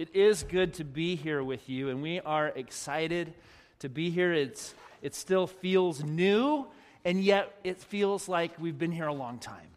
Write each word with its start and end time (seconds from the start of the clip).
It 0.00 0.16
is 0.16 0.44
good 0.44 0.72
to 0.74 0.84
be 0.84 1.14
here 1.14 1.44
with 1.44 1.68
you, 1.68 1.90
and 1.90 2.00
we 2.00 2.20
are 2.20 2.46
excited 2.46 3.34
to 3.80 3.90
be 3.90 4.08
here. 4.08 4.32
It's, 4.32 4.74
it 5.02 5.14
still 5.14 5.46
feels 5.46 6.02
new, 6.02 6.68
and 7.04 7.22
yet 7.22 7.54
it 7.64 7.76
feels 7.76 8.26
like 8.26 8.58
we've 8.58 8.78
been 8.78 8.92
here 8.92 9.08
a 9.08 9.12
long 9.12 9.38
time. 9.38 9.68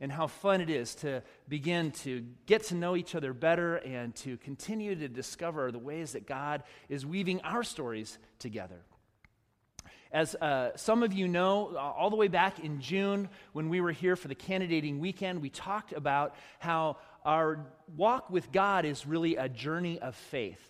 And 0.00 0.10
how 0.10 0.26
fun 0.26 0.60
it 0.60 0.68
is 0.68 0.96
to 0.96 1.22
begin 1.48 1.92
to 1.92 2.26
get 2.46 2.64
to 2.64 2.74
know 2.74 2.96
each 2.96 3.14
other 3.14 3.32
better 3.32 3.76
and 3.76 4.12
to 4.16 4.36
continue 4.38 4.96
to 4.96 5.06
discover 5.06 5.70
the 5.70 5.78
ways 5.78 6.14
that 6.14 6.26
God 6.26 6.64
is 6.88 7.06
weaving 7.06 7.40
our 7.42 7.62
stories 7.62 8.18
together. 8.40 8.80
As 10.10 10.34
uh, 10.36 10.70
some 10.74 11.02
of 11.04 11.12
you 11.12 11.28
know, 11.28 11.72
uh, 11.74 11.78
all 11.78 12.10
the 12.10 12.16
way 12.16 12.28
back 12.28 12.58
in 12.58 12.80
June, 12.80 13.28
when 13.52 13.68
we 13.68 13.80
were 13.80 13.92
here 13.92 14.16
for 14.16 14.26
the 14.26 14.34
candidating 14.34 14.98
weekend, 14.98 15.40
we 15.42 15.50
talked 15.50 15.92
about 15.92 16.34
how 16.58 16.96
our 17.28 17.66
walk 17.94 18.30
with 18.30 18.50
God 18.52 18.86
is 18.86 19.06
really 19.06 19.36
a 19.36 19.50
journey 19.50 19.98
of 19.98 20.16
faith. 20.16 20.62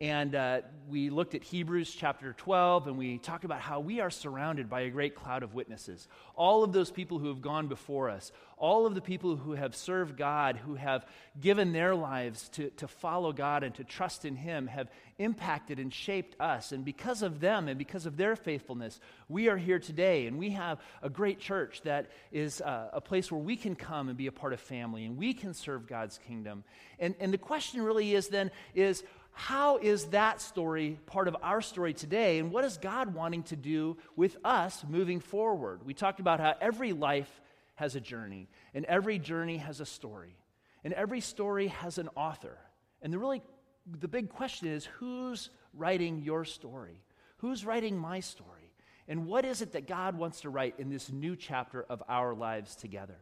And 0.00 0.34
uh, 0.34 0.62
we 0.88 1.10
looked 1.10 1.34
at 1.34 1.42
Hebrews 1.42 1.94
chapter 1.94 2.32
12, 2.32 2.86
and 2.86 2.96
we 2.96 3.18
talked 3.18 3.44
about 3.44 3.60
how 3.60 3.80
we 3.80 4.00
are 4.00 4.08
surrounded 4.08 4.70
by 4.70 4.80
a 4.82 4.90
great 4.90 5.14
cloud 5.14 5.42
of 5.42 5.52
witnesses. 5.52 6.08
All 6.34 6.64
of 6.64 6.72
those 6.72 6.90
people 6.90 7.18
who 7.18 7.28
have 7.28 7.42
gone 7.42 7.68
before 7.68 8.08
us, 8.08 8.32
all 8.56 8.86
of 8.86 8.94
the 8.94 9.02
people 9.02 9.36
who 9.36 9.52
have 9.52 9.76
served 9.76 10.16
God, 10.16 10.56
who 10.56 10.74
have 10.74 11.04
given 11.38 11.72
their 11.72 11.94
lives 11.94 12.48
to, 12.50 12.70
to 12.78 12.88
follow 12.88 13.34
God 13.34 13.62
and 13.62 13.74
to 13.74 13.84
trust 13.84 14.24
in 14.24 14.36
Him, 14.36 14.68
have 14.68 14.88
impacted 15.18 15.78
and 15.78 15.92
shaped 15.92 16.34
us. 16.40 16.72
And 16.72 16.82
because 16.82 17.20
of 17.20 17.40
them 17.40 17.68
and 17.68 17.78
because 17.78 18.06
of 18.06 18.16
their 18.16 18.36
faithfulness, 18.36 18.98
we 19.28 19.48
are 19.48 19.58
here 19.58 19.78
today. 19.78 20.26
And 20.26 20.38
we 20.38 20.50
have 20.50 20.78
a 21.02 21.10
great 21.10 21.40
church 21.40 21.82
that 21.82 22.06
is 22.32 22.62
uh, 22.62 22.88
a 22.94 23.02
place 23.02 23.30
where 23.30 23.40
we 23.40 23.54
can 23.54 23.76
come 23.76 24.08
and 24.08 24.16
be 24.16 24.28
a 24.28 24.32
part 24.32 24.54
of 24.54 24.60
family 24.60 25.04
and 25.04 25.18
we 25.18 25.34
can 25.34 25.52
serve 25.52 25.86
God's 25.86 26.18
kingdom. 26.26 26.64
And, 26.98 27.14
and 27.20 27.34
the 27.34 27.38
question 27.38 27.82
really 27.82 28.14
is 28.14 28.28
then, 28.28 28.50
is 28.74 29.04
how 29.32 29.78
is 29.78 30.06
that 30.06 30.40
story 30.40 30.98
part 31.06 31.28
of 31.28 31.36
our 31.42 31.60
story 31.60 31.94
today? 31.94 32.38
And 32.38 32.50
what 32.50 32.64
is 32.64 32.76
God 32.76 33.14
wanting 33.14 33.42
to 33.44 33.56
do 33.56 33.96
with 34.16 34.36
us 34.44 34.84
moving 34.88 35.20
forward? 35.20 35.84
We 35.84 35.94
talked 35.94 36.20
about 36.20 36.40
how 36.40 36.54
every 36.60 36.92
life 36.92 37.40
has 37.76 37.96
a 37.96 38.00
journey, 38.00 38.48
and 38.74 38.84
every 38.84 39.18
journey 39.18 39.56
has 39.56 39.80
a 39.80 39.86
story, 39.86 40.36
and 40.84 40.92
every 40.92 41.20
story 41.20 41.68
has 41.68 41.96
an 41.96 42.10
author. 42.14 42.58
And 43.00 43.12
the 43.12 43.18
really 43.18 43.42
the 43.86 44.08
big 44.08 44.28
question 44.28 44.68
is 44.68 44.84
who's 44.84 45.50
writing 45.72 46.20
your 46.20 46.44
story? 46.44 47.02
Who's 47.38 47.64
writing 47.64 47.96
my 47.96 48.20
story? 48.20 48.72
And 49.08 49.26
what 49.26 49.44
is 49.44 49.62
it 49.62 49.72
that 49.72 49.88
God 49.88 50.16
wants 50.16 50.42
to 50.42 50.50
write 50.50 50.74
in 50.78 50.90
this 50.90 51.10
new 51.10 51.34
chapter 51.34 51.82
of 51.82 52.02
our 52.08 52.34
lives 52.34 52.76
together? 52.76 53.16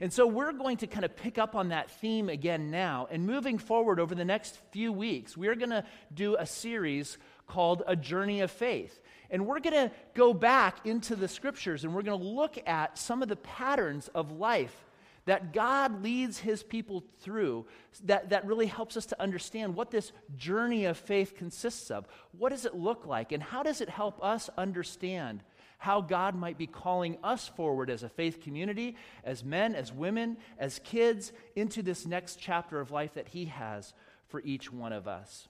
And 0.00 0.12
so 0.12 0.26
we're 0.26 0.52
going 0.52 0.76
to 0.78 0.86
kind 0.86 1.04
of 1.04 1.16
pick 1.16 1.38
up 1.38 1.54
on 1.54 1.70
that 1.70 1.90
theme 1.90 2.28
again 2.28 2.70
now. 2.70 3.08
And 3.10 3.26
moving 3.26 3.58
forward 3.58 3.98
over 3.98 4.14
the 4.14 4.24
next 4.24 4.58
few 4.70 4.92
weeks, 4.92 5.36
we're 5.36 5.54
going 5.54 5.70
to 5.70 5.84
do 6.12 6.36
a 6.38 6.46
series 6.46 7.18
called 7.46 7.82
A 7.86 7.96
Journey 7.96 8.40
of 8.40 8.50
Faith. 8.50 9.00
And 9.30 9.46
we're 9.46 9.60
going 9.60 9.88
to 9.88 9.90
go 10.14 10.34
back 10.34 10.86
into 10.86 11.16
the 11.16 11.28
scriptures 11.28 11.84
and 11.84 11.94
we're 11.94 12.02
going 12.02 12.20
to 12.20 12.26
look 12.26 12.58
at 12.66 12.98
some 12.98 13.22
of 13.22 13.28
the 13.28 13.36
patterns 13.36 14.08
of 14.14 14.32
life 14.32 14.84
that 15.24 15.52
God 15.52 16.04
leads 16.04 16.38
his 16.38 16.62
people 16.62 17.02
through 17.20 17.66
that, 18.04 18.30
that 18.30 18.46
really 18.46 18.66
helps 18.66 18.96
us 18.96 19.06
to 19.06 19.20
understand 19.20 19.74
what 19.74 19.90
this 19.90 20.12
journey 20.36 20.84
of 20.84 20.96
faith 20.96 21.34
consists 21.36 21.90
of. 21.90 22.06
What 22.30 22.50
does 22.50 22.64
it 22.64 22.76
look 22.76 23.06
like? 23.06 23.32
And 23.32 23.42
how 23.42 23.64
does 23.64 23.80
it 23.80 23.88
help 23.88 24.22
us 24.22 24.48
understand 24.56 25.42
how 25.78 26.00
God 26.00 26.34
might 26.34 26.58
be 26.58 26.66
calling 26.66 27.18
us 27.22 27.48
forward 27.48 27.90
as 27.90 28.02
a 28.02 28.08
faith 28.08 28.40
community, 28.40 28.96
as 29.24 29.44
men, 29.44 29.74
as 29.74 29.92
women, 29.92 30.36
as 30.58 30.80
kids, 30.84 31.32
into 31.54 31.82
this 31.82 32.06
next 32.06 32.38
chapter 32.38 32.80
of 32.80 32.90
life 32.90 33.14
that 33.14 33.28
He 33.28 33.46
has 33.46 33.92
for 34.28 34.40
each 34.40 34.72
one 34.72 34.92
of 34.92 35.06
us. 35.06 35.48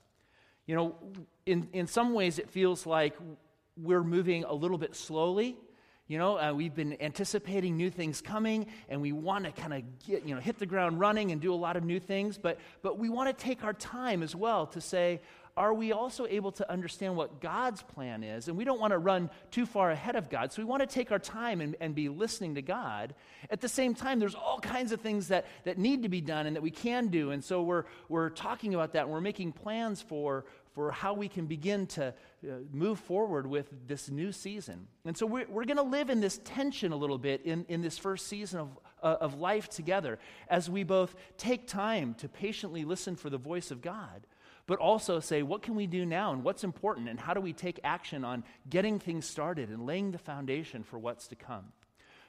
You 0.67 0.75
know, 0.75 0.95
in, 1.45 1.69
in 1.73 1.87
some 1.87 2.13
ways, 2.13 2.39
it 2.39 2.51
feels 2.51 2.87
like 2.87 3.17
we're 3.77 4.03
moving 4.03 4.45
a 4.45 4.53
little 4.53 4.79
bit 4.79 4.97
slowly. 4.97 5.57
You 6.09 6.19
know, 6.19 6.39
uh, 6.39 6.53
we've 6.53 6.75
been 6.75 7.01
anticipating 7.01 7.77
new 7.77 7.91
things 7.91 8.21
coming, 8.21 8.67
and 8.89 9.01
we 9.01 9.13
want 9.13 9.45
to 9.45 9.53
kind 9.53 9.75
of 9.75 9.83
get, 10.07 10.27
you 10.27 10.35
know, 10.35 10.41
hit 10.41 10.59
the 10.59 10.67
ground 10.67 11.01
running 11.01 11.33
and 11.33 11.41
do 11.41 11.53
a 11.53 11.57
lot 11.57 11.77
of 11.77 11.85
new 11.85 11.99
things, 11.99 12.39
but, 12.39 12.59
but 12.83 12.99
we 12.99 13.09
want 13.09 13.37
to 13.37 13.45
take 13.45 13.65
our 13.65 13.73
time 13.73 14.23
as 14.23 14.35
well 14.35 14.67
to 14.69 14.81
say, 14.81 15.21
are 15.57 15.73
we 15.73 15.93
also 15.93 16.27
able 16.27 16.53
to 16.53 16.71
understand 16.71 17.17
what 17.17 17.41
God's 17.41 17.83
plan 17.83 18.23
is? 18.23 18.49
And 18.49 18.59
we 18.59 18.65
don't 18.65 18.79
want 18.79 18.91
to 18.91 18.99
run 18.99 19.31
too 19.51 19.65
far 19.65 19.91
ahead 19.91 20.15
of 20.15 20.29
God. 20.29 20.53
So 20.53 20.61
we 20.61 20.67
want 20.67 20.81
to 20.81 20.87
take 20.87 21.11
our 21.11 21.19
time 21.19 21.63
and, 21.63 21.77
and 21.81 21.95
be 21.95 22.11
listening 22.11 22.57
to 22.57 22.63
God. 22.63 23.15
At 23.51 23.63
the 23.63 23.69
same 23.69 23.95
time, 23.95 24.19
there's 24.19 24.35
all 24.35 24.61
kinds 24.61 24.93
of 24.93 25.01
things 25.01 25.29
that, 25.29 25.47
that 25.65 25.79
need 25.79 26.03
to 26.03 26.11
be 26.11 26.21
done 26.21 26.47
and 26.47 26.57
that 26.57 26.63
we 26.63 26.71
can 26.71 27.09
do. 27.09 27.31
And 27.31 27.43
so 27.43 27.63
we're, 27.63 27.85
we're 28.11 28.29
talking 28.29 28.75
about 28.75 28.93
that 28.93 29.05
and 29.05 29.11
we're 29.11 29.23
making 29.23 29.53
plans 29.53 30.03
for, 30.03 30.45
for 30.75 30.91
how 30.91 31.15
we 31.15 31.27
can 31.27 31.47
begin 31.47 31.87
to 31.87 32.09
uh, 32.09 32.53
move 32.71 32.99
forward 32.99 33.47
with 33.47 33.73
this 33.87 34.11
new 34.11 34.33
season. 34.33 34.87
And 35.07 35.17
so 35.17 35.25
we're, 35.25 35.47
we're 35.49 35.65
going 35.65 35.79
to 35.79 35.83
live 35.83 36.11
in 36.11 36.21
this 36.21 36.39
tension 36.45 36.93
a 36.93 36.97
little 36.97 37.19
bit 37.19 37.47
in, 37.47 37.65
in 37.69 37.81
this 37.81 37.97
first 37.97 38.27
season 38.27 38.61
of, 38.61 38.79
uh, 39.03 39.17
of 39.23 39.41
life 39.41 39.71
together 39.71 40.19
as 40.49 40.69
we 40.69 40.83
both 40.83 41.15
take 41.39 41.67
time 41.67 42.13
to 42.15 42.29
patiently 42.29 42.85
listen 42.85 43.17
for 43.17 43.31
the 43.31 43.39
voice 43.39 43.71
of 43.71 43.81
God 43.81 44.27
but 44.67 44.79
also 44.79 45.21
say, 45.21 45.43
what 45.43 45.63
can 45.63 45.75
we 45.75 45.87
do 45.87 46.05
now 46.05 46.33
and 46.33 46.43
what's 46.43 46.65
important 46.65 47.09
and 47.09 47.19
how 47.19 47.35
do 47.35 47.41
we 47.41 47.53
take 47.53 47.79
action 47.85 48.25
on 48.25 48.45
getting 48.69 48.99
things 48.99 49.27
started 49.27 49.69
and 49.69 49.87
laying 49.87 50.11
the 50.11 50.19
foundation 50.19 50.83
for 50.83 50.99
what's 50.99 51.29
to 51.29 51.37
come. 51.37 51.67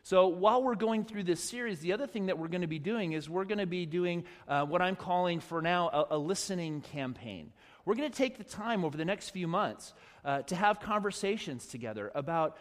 So, 0.04 0.28
while 0.28 0.64
we're 0.64 0.76
going 0.76 1.04
through 1.04 1.24
this 1.24 1.44
series, 1.44 1.80
the 1.80 1.92
other 1.92 2.08
thing 2.08 2.28
that 2.28 2.38
we're 2.38 2.48
going 2.48 2.62
to 2.62 2.68
be 2.68 2.80
doing 2.80 3.12
is 3.12 3.30
we're 3.30 3.44
going 3.44 3.58
to 3.58 3.66
be 3.66 3.86
doing 3.86 4.24
uh, 4.48 4.64
what 4.64 4.82
I'm 4.82 4.96
calling 4.96 5.42
for 5.42 5.62
now 5.62 5.90
a, 5.90 6.16
a, 6.16 6.18
listening 6.18 6.80
campaign. 6.80 7.52
We're 7.84 7.96
going 7.96 8.10
to 8.10 8.18
take 8.18 8.38
the 8.38 8.46
time 8.46 8.86
over 8.86 8.96
the 8.96 9.04
next 9.04 9.32
few 9.32 9.50
months 9.50 9.94
uh, 10.24 10.44
to 10.44 10.56
have 10.56 10.80
conversations 10.80 11.68
together 11.68 12.10
about 12.16 12.58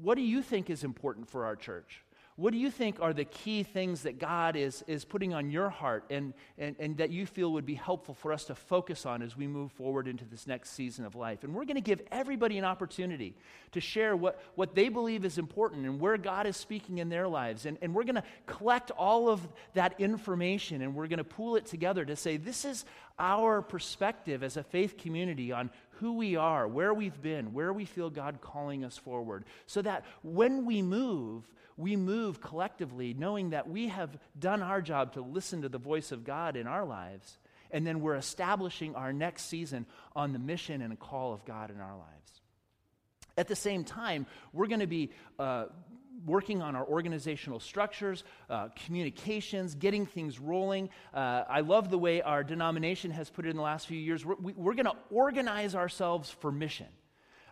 what 0.00 0.16
do 0.16 0.22
you 0.22 0.42
think 0.42 0.70
is 0.70 0.82
important 0.82 1.28
for 1.28 1.44
our 1.44 1.54
church? 1.54 2.02
What 2.36 2.52
do 2.52 2.58
you 2.58 2.70
think 2.70 2.98
are 3.00 3.12
the 3.12 3.26
key 3.26 3.62
things 3.62 4.02
that 4.04 4.18
God 4.18 4.56
is, 4.56 4.82
is 4.86 5.04
putting 5.04 5.34
on 5.34 5.50
your 5.50 5.68
heart 5.68 6.04
and, 6.08 6.32
and, 6.56 6.74
and 6.78 6.96
that 6.96 7.10
you 7.10 7.26
feel 7.26 7.52
would 7.52 7.66
be 7.66 7.74
helpful 7.74 8.14
for 8.14 8.32
us 8.32 8.44
to 8.44 8.54
focus 8.54 9.04
on 9.04 9.20
as 9.20 9.36
we 9.36 9.46
move 9.46 9.70
forward 9.72 10.08
into 10.08 10.24
this 10.24 10.46
next 10.46 10.70
season 10.70 11.04
of 11.04 11.14
life? 11.14 11.44
And 11.44 11.54
we're 11.54 11.66
going 11.66 11.76
to 11.76 11.82
give 11.82 12.00
everybody 12.10 12.56
an 12.56 12.64
opportunity 12.64 13.34
to 13.72 13.80
share 13.80 14.16
what, 14.16 14.42
what 14.54 14.74
they 14.74 14.88
believe 14.88 15.26
is 15.26 15.36
important 15.36 15.84
and 15.84 16.00
where 16.00 16.16
God 16.16 16.46
is 16.46 16.56
speaking 16.56 16.98
in 16.98 17.10
their 17.10 17.28
lives. 17.28 17.66
And, 17.66 17.76
and 17.82 17.94
we're 17.94 18.04
going 18.04 18.14
to 18.14 18.24
collect 18.46 18.90
all 18.92 19.28
of 19.28 19.46
that 19.74 20.00
information 20.00 20.80
and 20.80 20.94
we're 20.94 21.08
going 21.08 21.18
to 21.18 21.24
pool 21.24 21.56
it 21.56 21.66
together 21.66 22.02
to 22.06 22.16
say, 22.16 22.38
this 22.38 22.64
is 22.64 22.86
our 23.18 23.62
perspective 23.62 24.42
as 24.42 24.56
a 24.56 24.62
faith 24.62 24.96
community 24.96 25.52
on 25.52 25.70
who 25.96 26.14
we 26.14 26.36
are, 26.36 26.66
where 26.66 26.92
we've 26.92 27.20
been, 27.22 27.52
where 27.52 27.72
we 27.72 27.84
feel 27.84 28.10
God 28.10 28.40
calling 28.40 28.84
us 28.84 28.96
forward, 28.98 29.44
so 29.66 29.82
that 29.82 30.04
when 30.22 30.66
we 30.66 30.82
move, 30.82 31.44
we 31.76 31.96
move 31.96 32.40
collectively 32.40 33.14
knowing 33.14 33.50
that 33.50 33.68
we 33.68 33.88
have 33.88 34.10
done 34.38 34.62
our 34.62 34.82
job 34.82 35.12
to 35.14 35.20
listen 35.20 35.62
to 35.62 35.68
the 35.68 35.78
voice 35.78 36.12
of 36.12 36.24
God 36.24 36.56
in 36.56 36.66
our 36.66 36.84
lives, 36.84 37.38
and 37.70 37.86
then 37.86 38.00
we're 38.00 38.16
establishing 38.16 38.94
our 38.94 39.12
next 39.12 39.44
season 39.44 39.86
on 40.14 40.32
the 40.32 40.38
mission 40.38 40.82
and 40.82 40.98
call 40.98 41.32
of 41.32 41.44
God 41.44 41.70
in 41.70 41.80
our 41.80 41.96
lives. 41.96 42.40
At 43.36 43.48
the 43.48 43.56
same 43.56 43.84
time, 43.84 44.26
we're 44.52 44.66
going 44.66 44.80
to 44.80 44.86
be 44.86 45.10
uh, 45.38 45.66
working 46.26 46.62
on 46.62 46.76
our 46.76 46.86
organizational 46.86 47.60
structures, 47.60 48.24
uh, 48.50 48.68
communications, 48.86 49.74
getting 49.74 50.06
things 50.06 50.38
rolling. 50.38 50.88
Uh, 51.12 51.44
I 51.48 51.60
love 51.60 51.90
the 51.90 51.98
way 51.98 52.22
our 52.22 52.44
denomination 52.44 53.10
has 53.10 53.30
put 53.30 53.46
it 53.46 53.50
in 53.50 53.56
the 53.56 53.62
last 53.62 53.86
few 53.86 53.98
years. 53.98 54.24
We're, 54.24 54.36
we, 54.36 54.52
we're 54.52 54.74
going 54.74 54.86
to 54.86 54.96
organize 55.10 55.74
ourselves 55.74 56.30
for 56.30 56.52
mission. 56.52 56.86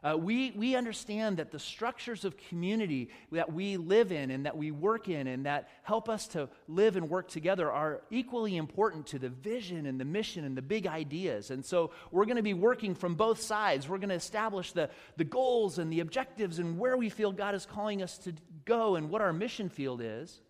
Uh, 0.02 0.16
we, 0.16 0.52
we 0.52 0.74
understand 0.74 1.36
that 1.36 1.50
the 1.50 1.58
structures 1.58 2.24
of 2.24 2.36
community 2.36 3.10
that 3.32 3.52
we 3.52 3.76
live 3.76 4.12
in 4.12 4.30
and 4.30 4.46
that 4.46 4.56
we 4.56 4.70
work 4.70 5.08
in 5.08 5.26
and 5.26 5.46
that 5.46 5.68
help 5.82 6.08
us 6.08 6.26
to 6.28 6.48
live 6.68 6.96
and 6.96 7.08
work 7.10 7.28
together 7.28 7.70
are 7.70 8.02
equally 8.10 8.56
important 8.56 9.06
to 9.06 9.18
the 9.18 9.28
vision 9.28 9.86
and 9.86 10.00
the 10.00 10.04
mission 10.04 10.44
and 10.44 10.56
the 10.56 10.62
big 10.62 10.86
ideas. 10.86 11.50
And 11.50 11.64
so 11.64 11.90
we're 12.10 12.24
going 12.24 12.36
to 12.36 12.42
be 12.42 12.54
working 12.54 12.94
from 12.94 13.14
both 13.14 13.40
sides. 13.40 13.88
We're 13.88 13.98
going 13.98 14.08
to 14.08 14.14
establish 14.14 14.72
the, 14.72 14.88
the 15.16 15.24
goals 15.24 15.78
and 15.78 15.92
the 15.92 16.00
objectives 16.00 16.58
and 16.58 16.78
where 16.78 16.96
we 16.96 17.10
feel 17.10 17.32
God 17.32 17.54
is 17.54 17.66
calling 17.66 18.02
us 18.02 18.16
to 18.18 18.32
go 18.64 18.96
and 18.96 19.10
what 19.10 19.20
our 19.20 19.32
mission 19.32 19.68
field 19.68 20.00
is 20.02 20.40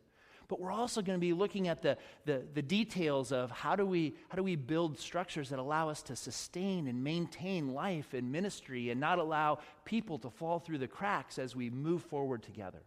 but 0.51 0.61
we're 0.61 0.73
also 0.73 1.01
going 1.01 1.17
to 1.17 1.21
be 1.21 1.33
looking 1.33 1.69
at 1.69 1.81
the, 1.81 1.97
the, 2.27 2.43
the, 2.55 2.61
details 2.61 3.31
of 3.31 3.53
how 3.53 3.77
do, 3.77 3.87
we, 3.87 4.17
how 4.29 4.37
do 4.37 4.43
we 4.43 4.57
build 4.57 4.99
structures 4.99 5.51
that 5.51 5.61
allow 5.61 5.89
us 5.89 6.03
to 6.03 6.17
sustain 6.17 6.89
and 6.89 7.05
maintain 7.05 7.73
life 7.73 8.15
and 8.15 8.33
ministry 8.33 8.91
and 8.91 9.01
not 9.01 9.21
allow 9.21 9.61
people 9.85 10.19
to 10.19 10.29
fall 10.29 10.59
through 10.59 10.79
the 10.79 10.89
cracks 10.89 11.39
as 11.39 11.55
we 11.55 11.71
move 11.71 12.03
forward 12.03 12.43
together. 12.43 12.83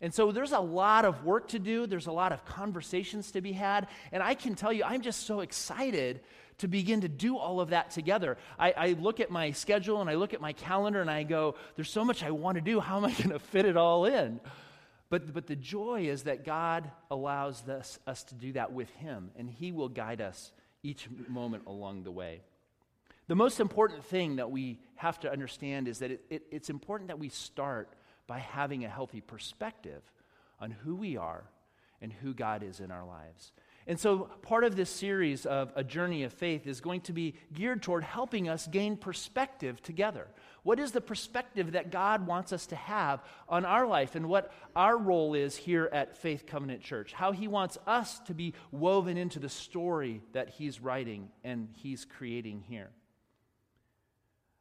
And 0.00 0.14
so 0.14 0.32
there's 0.32 0.52
a 0.52 0.60
lot 0.60 1.04
of 1.04 1.24
work 1.24 1.48
to 1.48 1.58
do, 1.58 1.86
there's 1.86 2.06
a 2.06 2.12
lot 2.12 2.32
of 2.32 2.44
conversations 2.46 3.32
to 3.32 3.42
be 3.42 3.52
had, 3.52 3.88
and 4.10 4.22
I 4.22 4.32
can 4.32 4.54
tell 4.54 4.72
you, 4.72 4.84
I'm 4.84 5.02
just 5.02 5.26
so 5.26 5.40
excited 5.40 6.20
to 6.58 6.68
begin 6.68 7.02
to 7.02 7.08
do 7.08 7.36
all 7.36 7.60
of 7.60 7.70
that 7.70 7.90
together. 7.90 8.38
I, 8.58 8.72
I, 8.76 8.96
look 8.98 9.20
at 9.20 9.30
my 9.30 9.50
schedule 9.50 10.00
and 10.00 10.08
I 10.08 10.14
look 10.14 10.34
at 10.34 10.40
my 10.40 10.52
calendar 10.54 11.00
and 11.00 11.10
I 11.10 11.22
go, 11.22 11.54
there's 11.76 11.90
so 11.90 12.04
much 12.04 12.24
I 12.24 12.30
want 12.30 12.56
to 12.56 12.60
do. 12.60 12.80
How 12.80 12.96
am 12.96 13.04
I 13.04 13.12
going 13.12 13.30
to 13.30 13.38
fit 13.38 13.66
it 13.66 13.76
all 13.76 14.06
in? 14.06 14.40
But, 15.10 15.32
but 15.32 15.46
the 15.46 15.56
joy 15.56 16.08
is 16.08 16.24
that 16.24 16.44
God 16.44 16.90
allows 17.10 17.62
this, 17.62 17.98
us 18.06 18.24
to 18.24 18.34
do 18.34 18.52
that 18.52 18.72
with 18.72 18.90
Him, 18.96 19.30
and 19.36 19.48
He 19.48 19.72
will 19.72 19.88
guide 19.88 20.20
us 20.20 20.52
each 20.82 21.08
moment 21.28 21.64
along 21.66 22.04
the 22.04 22.10
way. 22.10 22.42
The 23.26 23.34
most 23.34 23.60
important 23.60 24.04
thing 24.04 24.36
that 24.36 24.50
we 24.50 24.78
have 24.96 25.20
to 25.20 25.30
understand 25.30 25.88
is 25.88 25.98
that 25.98 26.10
it, 26.10 26.24
it, 26.30 26.42
it's 26.50 26.70
important 26.70 27.08
that 27.08 27.18
we 27.18 27.28
start 27.28 27.92
by 28.26 28.38
having 28.38 28.84
a 28.84 28.88
healthy 28.88 29.20
perspective 29.20 30.02
on 30.60 30.70
who 30.70 30.94
we 30.94 31.16
are 31.16 31.44
and 32.00 32.12
who 32.12 32.32
God 32.34 32.62
is 32.62 32.80
in 32.80 32.90
our 32.90 33.04
lives. 33.04 33.52
And 33.86 33.98
so, 33.98 34.28
part 34.42 34.64
of 34.64 34.76
this 34.76 34.90
series 34.90 35.46
of 35.46 35.72
A 35.74 35.82
Journey 35.82 36.22
of 36.24 36.32
Faith 36.32 36.66
is 36.66 36.80
going 36.80 37.00
to 37.02 37.12
be 37.14 37.34
geared 37.54 37.82
toward 37.82 38.04
helping 38.04 38.48
us 38.48 38.66
gain 38.66 38.98
perspective 38.98 39.82
together. 39.82 40.28
What 40.68 40.80
is 40.80 40.92
the 40.92 41.00
perspective 41.00 41.72
that 41.72 41.90
God 41.90 42.26
wants 42.26 42.52
us 42.52 42.66
to 42.66 42.76
have 42.76 43.22
on 43.48 43.64
our 43.64 43.86
life 43.86 44.16
and 44.16 44.28
what 44.28 44.52
our 44.76 44.98
role 44.98 45.32
is 45.32 45.56
here 45.56 45.88
at 45.90 46.18
Faith 46.18 46.44
Covenant 46.46 46.82
Church? 46.82 47.14
How 47.14 47.32
He 47.32 47.48
wants 47.48 47.78
us 47.86 48.18
to 48.26 48.34
be 48.34 48.52
woven 48.70 49.16
into 49.16 49.38
the 49.38 49.48
story 49.48 50.20
that 50.34 50.50
He's 50.50 50.78
writing 50.78 51.30
and 51.42 51.70
He's 51.72 52.04
creating 52.04 52.64
here. 52.68 52.90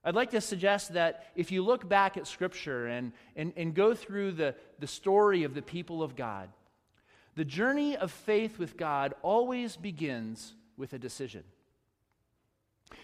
I'd 0.01 0.15
like 0.15 0.31
to 0.31 0.39
suggest 0.39 0.93
that 0.93 1.25
if 1.35 1.51
you 1.51 1.61
look 1.61 1.89
back 1.89 2.15
at 2.15 2.25
Scripture 2.25 2.87
and, 2.87 3.11
and, 3.35 3.51
and 3.57 3.73
go 3.73 3.93
through 3.93 4.31
the, 4.31 4.55
the 4.79 4.87
story 4.87 5.43
of 5.43 5.55
the 5.55 5.61
people 5.61 6.01
of 6.01 6.15
God, 6.15 6.47
the 7.35 7.43
journey 7.43 7.97
of 7.97 8.13
faith 8.13 8.57
with 8.57 8.77
God 8.77 9.13
always 9.23 9.75
begins 9.75 10.55
with 10.77 10.93
a 10.93 10.99
decision. 10.99 11.43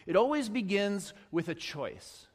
It 0.06 0.16
always 0.16 0.48
begins 0.48 1.14
with 1.34 1.50
a 1.50 1.54
choice. 1.54 2.28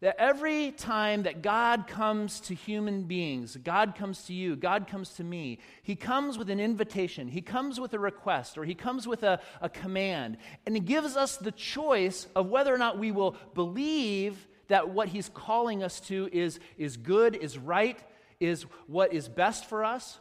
That 0.00 0.14
every 0.16 0.70
time 0.70 1.24
that 1.24 1.42
God 1.42 1.88
comes 1.88 2.38
to 2.42 2.54
human 2.54 3.02
beings, 3.02 3.56
God 3.56 3.96
comes 3.96 4.22
to 4.26 4.32
you, 4.32 4.54
God 4.54 4.86
comes 4.86 5.14
to 5.14 5.24
me, 5.24 5.58
He 5.82 5.96
comes 5.96 6.38
with 6.38 6.50
an 6.50 6.60
invitation, 6.60 7.26
He 7.26 7.40
comes 7.40 7.80
with 7.80 7.94
a 7.94 7.98
request, 7.98 8.58
or 8.58 8.64
He 8.64 8.76
comes 8.76 9.08
with 9.08 9.24
a, 9.24 9.40
a 9.60 9.68
command, 9.68 10.36
and 10.66 10.76
He 10.76 10.80
gives 10.80 11.16
us 11.16 11.36
the 11.36 11.50
choice 11.50 12.28
of 12.36 12.46
whether 12.46 12.72
or 12.72 12.78
not 12.78 12.98
we 12.98 13.10
will 13.10 13.34
believe 13.54 14.46
that 14.68 14.88
what 14.88 15.08
He's 15.08 15.28
calling 15.30 15.82
us 15.82 15.98
to 16.00 16.28
is, 16.32 16.60
is 16.76 16.96
good, 16.96 17.34
is 17.34 17.58
right, 17.58 17.98
is 18.38 18.62
what 18.86 19.12
is 19.12 19.28
best 19.28 19.68
for 19.68 19.84
us, 19.84 20.18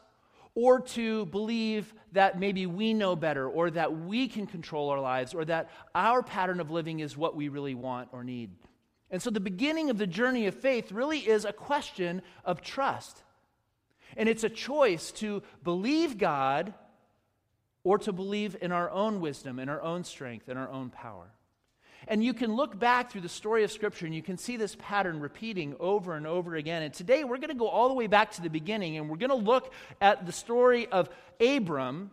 or 0.55 0.79
to 0.79 1.27
believe 1.27 1.93
that 2.13 2.39
maybe 2.39 2.65
we 2.65 2.95
know 2.95 3.15
better, 3.15 3.47
or 3.47 3.69
that 3.69 3.95
we 3.95 4.27
can 4.27 4.47
control 4.47 4.89
our 4.89 4.99
lives, 4.99 5.35
or 5.35 5.45
that 5.45 5.69
our 5.93 6.23
pattern 6.23 6.59
of 6.59 6.71
living 6.71 6.99
is 6.99 7.15
what 7.15 7.35
we 7.35 7.47
really 7.47 7.75
want 7.75 8.09
or 8.11 8.23
need. 8.23 8.49
And 9.09 9.21
so 9.21 9.29
the 9.29 9.39
beginning 9.39 9.89
of 9.89 9.97
the 9.97 10.07
journey 10.07 10.47
of 10.47 10.55
faith 10.55 10.91
really 10.91 11.19
is 11.19 11.45
a 11.45 11.53
question 11.53 12.21
of 12.43 12.61
trust. 12.61 13.23
And 14.15 14.27
it's 14.27 14.43
a 14.43 14.49
choice 14.49 15.11
to 15.13 15.43
believe 15.63 16.17
God 16.17 16.73
or 17.83 17.97
to 17.99 18.11
believe 18.11 18.57
in 18.61 18.71
our 18.71 18.89
own 18.89 19.21
wisdom, 19.21 19.59
in 19.59 19.69
our 19.69 19.81
own 19.81 20.03
strength, 20.03 20.49
in 20.49 20.57
our 20.57 20.69
own 20.69 20.89
power. 20.89 21.31
And 22.07 22.23
you 22.23 22.33
can 22.33 22.55
look 22.55 22.77
back 22.77 23.11
through 23.11 23.21
the 23.21 23.29
story 23.29 23.63
of 23.63 23.71
Scripture 23.71 24.05
and 24.05 24.13
you 24.13 24.21
can 24.21 24.37
see 24.37 24.57
this 24.57 24.75
pattern 24.79 25.19
repeating 25.19 25.75
over 25.79 26.15
and 26.15 26.27
over 26.27 26.55
again. 26.55 26.83
And 26.83 26.93
today 26.93 27.23
we're 27.23 27.37
going 27.37 27.49
to 27.49 27.55
go 27.55 27.67
all 27.67 27.89
the 27.89 27.95
way 27.95 28.07
back 28.07 28.31
to 28.33 28.41
the 28.41 28.49
beginning 28.49 28.97
and 28.97 29.09
we're 29.09 29.17
going 29.17 29.29
to 29.29 29.35
look 29.35 29.73
at 29.99 30.25
the 30.25 30.31
story 30.31 30.87
of 30.87 31.09
Abram 31.39 32.11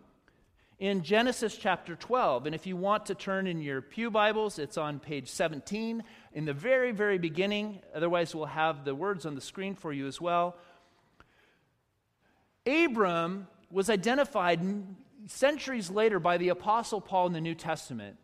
in 0.79 1.03
Genesis 1.03 1.57
chapter 1.57 1.95
12. 1.95 2.45
And 2.45 2.55
if 2.55 2.67
you 2.67 2.75
want 2.75 3.05
to 3.07 3.15
turn 3.15 3.47
in 3.47 3.61
your 3.61 3.81
Pew 3.81 4.11
Bibles, 4.11 4.59
it's 4.59 4.77
on 4.77 4.99
page 4.99 5.29
17 5.29 6.03
in 6.33 6.45
the 6.45 6.53
very, 6.53 6.91
very 6.91 7.17
beginning. 7.17 7.79
Otherwise, 7.93 8.35
we'll 8.35 8.45
have 8.45 8.83
the 8.83 8.93
words 8.93 9.25
on 9.25 9.35
the 9.35 9.41
screen 9.41 9.75
for 9.75 9.93
you 9.93 10.07
as 10.07 10.19
well. 10.19 10.57
Abram 12.65 13.47
was 13.71 13.89
identified 13.89 14.59
centuries 15.27 15.89
later 15.89 16.19
by 16.19 16.37
the 16.37 16.49
Apostle 16.49 16.99
Paul 17.01 17.27
in 17.27 17.33
the 17.33 17.41
New 17.41 17.55
Testament 17.55 18.17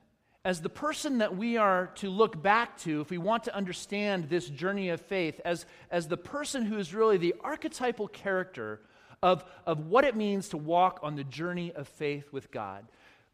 as 0.43 0.61
the 0.61 0.69
person 0.69 1.19
that 1.19 1.37
we 1.37 1.57
are 1.57 1.87
to 1.95 2.09
look 2.09 2.41
back 2.41 2.77
to 2.79 3.01
if 3.01 3.11
we 3.11 3.17
want 3.17 3.43
to 3.43 3.55
understand 3.55 4.27
this 4.27 4.49
journey 4.49 4.89
of 4.89 4.99
faith, 4.99 5.39
as, 5.45 5.67
as 5.91 6.07
the 6.07 6.17
person 6.17 6.65
who 6.65 6.77
is 6.77 6.95
really 6.95 7.17
the 7.17 7.35
archetypal 7.43 8.07
character 8.07 8.81
of, 9.23 9.43
of 9.67 9.85
what 9.85 10.03
it 10.03 10.15
means 10.15 10.49
to 10.49 10.57
walk 10.57 10.99
on 11.03 11.15
the 11.15 11.23
journey 11.23 11.71
of 11.73 11.87
faith 11.87 12.31
with 12.31 12.49
God. 12.49 12.87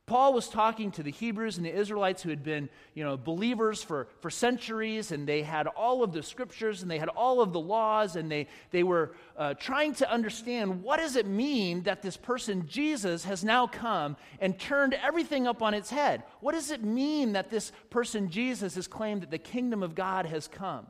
Paul 0.06 0.34
was 0.34 0.48
talking 0.48 0.92
to 0.92 1.04
the 1.04 1.12
Hebrews 1.12 1.58
and 1.58 1.66
the 1.66 1.74
Israelites 1.74 2.24
who 2.24 2.30
had 2.30 2.42
been, 2.42 2.70
you 2.94 3.06
know, 3.06 3.18
believers 3.18 3.84
for, 3.84 4.08
for 4.22 4.30
centuries, 4.30 5.12
and 5.12 5.28
they 5.28 5.44
had 5.44 5.68
all 5.68 6.04
of 6.04 6.14
the 6.14 6.24
scriptures 6.24 6.82
and 6.82 6.90
they 6.90 6.98
had 6.98 7.10
all 7.10 7.42
of 7.42 7.52
the 7.52 7.60
laws, 7.60 8.18
and 8.18 8.32
they, 8.32 8.48
they 8.72 8.84
were 8.84 9.16
uh, 9.38 9.54
trying 9.54 9.94
to 9.96 10.10
understand 10.10 10.82
what 10.82 10.98
does 10.98 11.18
it 11.18 11.26
mean 11.26 11.84
that 11.84 12.02
this 12.02 12.18
person, 12.18 12.68
Jesus, 12.68 13.26
has 13.26 13.44
now 13.44 13.68
come 13.68 14.16
and 14.40 14.58
turned 14.58 14.94
everything 14.94 15.46
up 15.46 15.62
on 15.62 15.74
its 15.74 15.90
head? 15.90 16.24
What 16.40 16.54
does 16.54 16.72
it 16.72 16.84
mean 16.84 17.34
that 17.34 17.50
this 17.50 17.74
person, 17.90 18.30
Jesus, 18.30 18.76
has 18.76 18.88
claimed 18.88 19.24
that 19.24 19.32
the 19.32 19.38
kingdom 19.38 19.84
of 19.84 19.96
God 19.96 20.26
has 20.26 20.48
come? 20.48 20.88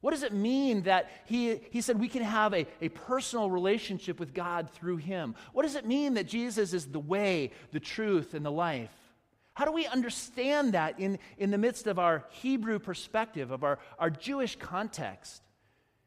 What 0.00 0.12
does 0.12 0.22
it 0.22 0.32
mean 0.32 0.82
that 0.82 1.10
he, 1.24 1.60
he 1.70 1.80
said 1.80 1.98
we 1.98 2.08
can 2.08 2.22
have 2.22 2.54
a, 2.54 2.66
a 2.80 2.88
personal 2.88 3.50
relationship 3.50 4.20
with 4.20 4.32
God 4.32 4.70
through 4.70 4.98
him? 4.98 5.34
What 5.52 5.64
does 5.64 5.74
it 5.74 5.86
mean 5.86 6.14
that 6.14 6.26
Jesus 6.26 6.72
is 6.72 6.86
the 6.86 7.00
way, 7.00 7.50
the 7.72 7.80
truth, 7.80 8.34
and 8.34 8.44
the 8.44 8.52
life? 8.52 8.92
How 9.54 9.64
do 9.64 9.72
we 9.72 9.86
understand 9.86 10.74
that 10.74 11.00
in, 11.00 11.18
in 11.36 11.50
the 11.50 11.58
midst 11.58 11.88
of 11.88 11.98
our 11.98 12.24
Hebrew 12.30 12.78
perspective, 12.78 13.50
of 13.50 13.64
our, 13.64 13.80
our 13.98 14.08
Jewish 14.08 14.54
context? 14.54 15.42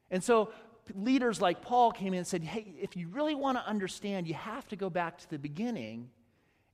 And 0.09 0.23
so 0.23 0.53
leaders 0.95 1.41
like 1.41 1.61
Paul 1.61 1.91
came 1.91 2.13
in 2.13 2.19
and 2.19 2.27
said, 2.27 2.43
hey, 2.43 2.73
if 2.81 2.95
you 2.95 3.09
really 3.09 3.35
want 3.35 3.57
to 3.57 3.67
understand, 3.67 4.25
you 4.25 4.35
have 4.35 4.67
to 4.69 4.77
go 4.77 4.89
back 4.89 5.17
to 5.17 5.29
the 5.29 5.37
beginning 5.37 6.09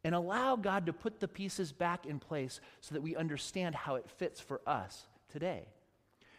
and 0.04 0.14
allow 0.14 0.56
God 0.56 0.86
to 0.86 0.94
put 0.94 1.19
the 1.19 1.28
pieces 1.28 1.72
back 1.72 2.06
in 2.06 2.19
place 2.19 2.62
so 2.81 2.94
that 2.94 3.02
we 3.02 3.16
understand 3.16 3.74
how 3.74 3.96
it 3.96 4.10
fits 4.18 4.40
for 4.40 4.62
us 4.68 5.08
today. 5.30 5.68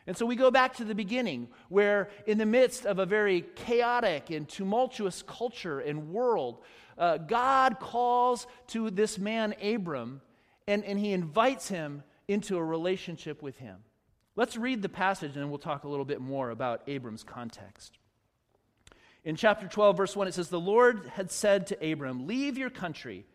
And 0.08 0.16
so 0.16 0.24
we 0.24 0.36
go 0.36 0.50
back 0.50 0.76
to 0.76 0.84
the 0.84 0.94
beginning, 0.94 1.48
where 1.68 2.08
in 2.26 2.38
the 2.38 2.46
midst 2.46 2.86
of 2.86 2.98
a 2.98 3.04
very 3.04 3.44
chaotic 3.56 4.30
and 4.30 4.48
tumultuous 4.48 5.22
culture 5.22 5.80
and 5.80 6.08
world, 6.08 6.62
uh, 6.96 7.18
God 7.18 7.78
calls 7.78 8.46
to 8.68 8.88
this 8.88 9.18
man, 9.18 9.54
Abram, 9.62 10.22
and, 10.66 10.82
and 10.86 10.98
he 10.98 11.12
invites 11.12 11.68
him 11.68 12.02
into 12.26 12.56
a 12.56 12.64
relationship 12.64 13.42
with 13.42 13.58
him. 13.58 13.76
Let's 14.34 14.56
read 14.56 14.80
the 14.80 14.88
passage 14.88 15.36
and 15.36 15.50
we'll 15.50 15.58
talk 15.58 15.84
a 15.84 15.88
little 15.88 16.06
bit 16.06 16.22
more 16.22 16.48
about 16.48 16.84
Abram's 16.86 17.22
context. 17.22 17.98
In 19.24 19.36
chapter 19.36 19.68
12, 19.68 19.94
verse 19.94 20.16
1, 20.16 20.26
it 20.26 20.32
says, 20.32 20.48
The 20.48 20.58
Lord 20.58 21.04
had 21.16 21.30
said 21.30 21.66
to 21.66 21.92
Abram, 21.92 22.26
Leave 22.26 22.56
your 22.56 22.70
country, 22.70 23.26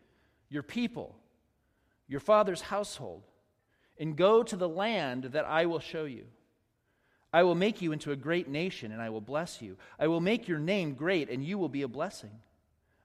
your 0.48 0.64
people, 0.64 1.14
your 2.08 2.18
father's 2.18 2.62
household, 2.62 3.22
and 3.96 4.16
go 4.16 4.42
to 4.42 4.56
the 4.56 4.68
land 4.68 5.22
that 5.34 5.44
I 5.44 5.66
will 5.66 5.78
show 5.78 6.04
you. 6.04 6.24
I 7.34 7.42
will 7.42 7.56
make 7.56 7.82
you 7.82 7.90
into 7.90 8.12
a 8.12 8.16
great 8.16 8.48
nation, 8.48 8.92
and 8.92 9.02
I 9.02 9.10
will 9.10 9.20
bless 9.20 9.60
you. 9.60 9.76
I 9.98 10.06
will 10.06 10.20
make 10.20 10.46
your 10.46 10.60
name 10.60 10.94
great, 10.94 11.28
and 11.28 11.44
you 11.44 11.58
will 11.58 11.68
be 11.68 11.82
a 11.82 11.88
blessing. 11.88 12.30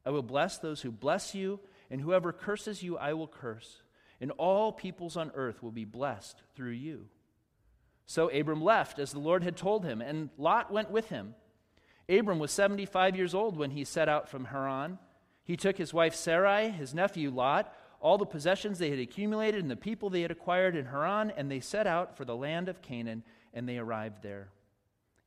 I 0.05 0.11
will 0.11 0.21
bless 0.21 0.59
those 0.59 0.81
who 0.83 0.91
bless 0.91 1.33
you, 1.33 1.59
and 1.89 1.99
whoever 1.99 2.31
curses 2.31 2.83
you, 2.83 2.95
I 2.95 3.13
will 3.13 3.27
curse. 3.27 3.81
And 4.21 4.29
all 4.37 4.71
peoples 4.71 5.17
on 5.17 5.31
earth 5.33 5.63
will 5.63 5.71
be 5.71 5.83
blessed 5.83 6.43
through 6.55 6.73
you. 6.73 7.07
So 8.05 8.29
Abram 8.29 8.61
left, 8.61 8.99
as 8.99 9.11
the 9.11 9.17
Lord 9.17 9.43
had 9.43 9.57
told 9.57 9.83
him, 9.83 9.99
and 9.99 10.29
Lot 10.37 10.71
went 10.71 10.91
with 10.91 11.09
him. 11.09 11.33
Abram 12.07 12.37
was 12.37 12.51
75 12.51 13.15
years 13.15 13.33
old 13.33 13.57
when 13.57 13.71
he 13.71 13.83
set 13.83 14.07
out 14.07 14.29
from 14.29 14.45
Haran. 14.45 14.99
He 15.43 15.57
took 15.57 15.75
his 15.75 15.91
wife 15.91 16.13
Sarai, 16.13 16.69
his 16.69 16.93
nephew 16.93 17.31
Lot, 17.31 17.73
all 17.99 18.19
the 18.19 18.27
possessions 18.27 18.77
they 18.77 18.91
had 18.91 18.99
accumulated, 18.99 19.59
and 19.59 19.71
the 19.71 19.75
people 19.75 20.11
they 20.11 20.21
had 20.21 20.29
acquired 20.29 20.75
in 20.75 20.85
Haran, 20.85 21.31
and 21.35 21.49
they 21.49 21.59
set 21.59 21.87
out 21.87 22.15
for 22.15 22.25
the 22.25 22.35
land 22.35 22.69
of 22.69 22.83
Canaan 22.83 23.23
and 23.53 23.67
they 23.67 23.77
arrived 23.77 24.21
there. 24.21 24.49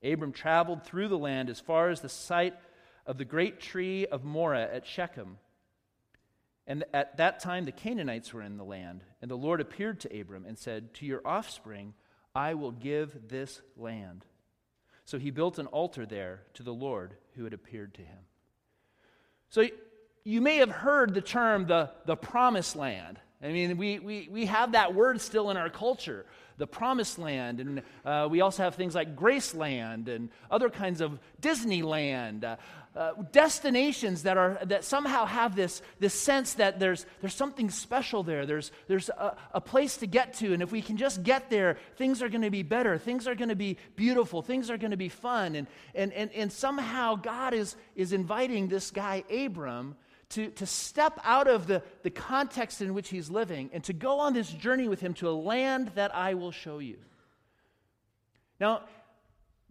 Abram 0.03 0.33
traveled 0.33 0.85
through 0.85 1.09
the 1.09 1.19
land 1.19 1.49
as 1.49 1.61
far 1.61 1.91
as 1.91 2.01
the 2.01 2.09
site 2.09 2.55
of 3.07 3.19
the 3.19 3.25
great 3.25 3.61
tree 3.61 4.07
of 4.07 4.25
Moreh 4.25 4.69
at 4.73 4.87
Shechem. 4.87 5.39
And 6.67 6.85
at 6.95 7.17
that 7.17 7.41
time, 7.41 7.65
the 7.65 7.73
Canaanites 7.73 8.33
were 8.33 8.43
in 8.43 8.57
the 8.57 8.65
land. 8.65 9.03
And 9.21 9.31
the 9.31 9.37
Lord 9.37 9.61
appeared 9.61 10.01
to 10.01 10.21
Abram 10.21 10.45
and 10.45 10.59
said, 10.59 10.95
To 10.95 11.07
your 11.07 11.21
offspring 11.25 11.95
I 12.35 12.55
will 12.55 12.71
give 12.71 13.29
this 13.29 13.61
land. 13.77 14.25
So 15.05 15.19
he 15.19 15.31
built 15.31 15.59
an 15.59 15.67
altar 15.67 16.07
there 16.07 16.43
to 16.55 16.63
the 16.63 16.73
Lord 16.73 17.15
who 17.35 17.45
had 17.45 17.53
appeared 17.53 17.95
to 17.95 18.03
him. 18.03 18.19
So 19.51 19.69
you 20.25 20.41
may 20.41 20.57
have 20.59 20.71
heard 20.71 21.15
the 21.15 21.21
term 21.21 21.67
the, 21.67 21.91
the 22.07 22.17
promised 22.17 22.77
land. 22.77 23.19
I 23.43 23.49
mean, 23.49 23.77
we, 23.77 23.99
we, 23.99 24.29
we 24.31 24.47
have 24.47 24.73
that 24.73 24.95
word 24.95 25.21
still 25.21 25.51
in 25.51 25.57
our 25.57 25.71
culture 25.71 26.25
the 26.59 26.67
promised 26.67 27.19
land. 27.19 27.61
And 27.61 27.83
uh, 28.05 28.29
we 28.31 28.41
also 28.41 28.63
have 28.63 28.75
things 28.75 28.95
like 28.95 29.17
Graceland 29.17 30.09
and 30.09 30.31
other 30.51 30.71
kinds 30.71 31.01
of 31.01 31.19
Disneyland. 31.41 32.45
Uh, 32.45 32.57
uh, 32.95 33.15
destinations 33.33 34.25
that 34.25 34.37
are 34.37 34.59
that 34.67 34.85
somehow 34.85 35.25
have 35.25 35.57
this, 35.57 35.81
this 35.99 36.13
sense 36.13 36.53
that 36.55 36.79
there's, 36.79 37.07
there's 37.23 37.35
something 37.35 37.71
special 37.71 38.23
there 38.23 38.45
there's, 38.45 38.71
there's 38.87 39.09
a, 39.09 39.35
a 39.55 39.61
place 39.63 39.97
to 39.97 40.07
get 40.07 40.35
to 40.35 40.53
and 40.53 40.63
if 40.63 40.71
we 40.71 40.83
can 40.83 40.99
just 40.99 41.23
get 41.23 41.49
there 41.49 41.79
things 41.97 42.21
are 42.21 42.29
going 42.29 42.43
to 42.43 42.51
be 42.51 42.63
better 42.63 42.99
things 42.99 43.27
are 43.27 43.35
going 43.35 43.49
to 43.49 43.57
be 43.57 43.79
beautiful 43.97 44.43
things 44.43 44.71
are 44.71 44.77
going 44.77 44.91
to 44.91 44.99
be 44.99 45.09
fun 45.09 45.57
and, 45.57 45.67
and, 45.95 46.13
and, 46.13 46.31
and 46.33 46.53
somehow 46.53 47.15
god 47.15 47.55
is, 47.55 47.77
is 47.97 48.13
inviting 48.13 48.69
this 48.69 48.91
guy 48.91 49.25
abram 49.31 49.97
to, 50.33 50.49
to 50.51 50.67
step 50.67 51.19
out 51.25 51.49
of 51.49 51.67
the, 51.67 51.83
the 52.03 52.11
context 52.11 52.81
in 52.81 52.95
which 52.95 53.09
he's 53.09 53.31
living 53.31 53.71
and 53.73 53.85
to 53.85 53.93
go 53.93 54.21
on 54.21 54.33
this 54.33 54.51
journey 54.51 54.89
with 54.89 55.01
him 55.01 55.15
to 55.15 55.29
a 55.29 55.33
land 55.33 55.93
that 55.95 56.15
I 56.15 56.35
will 56.35 56.53
show 56.53 56.79
you. 56.79 56.97
Now, 58.59 58.83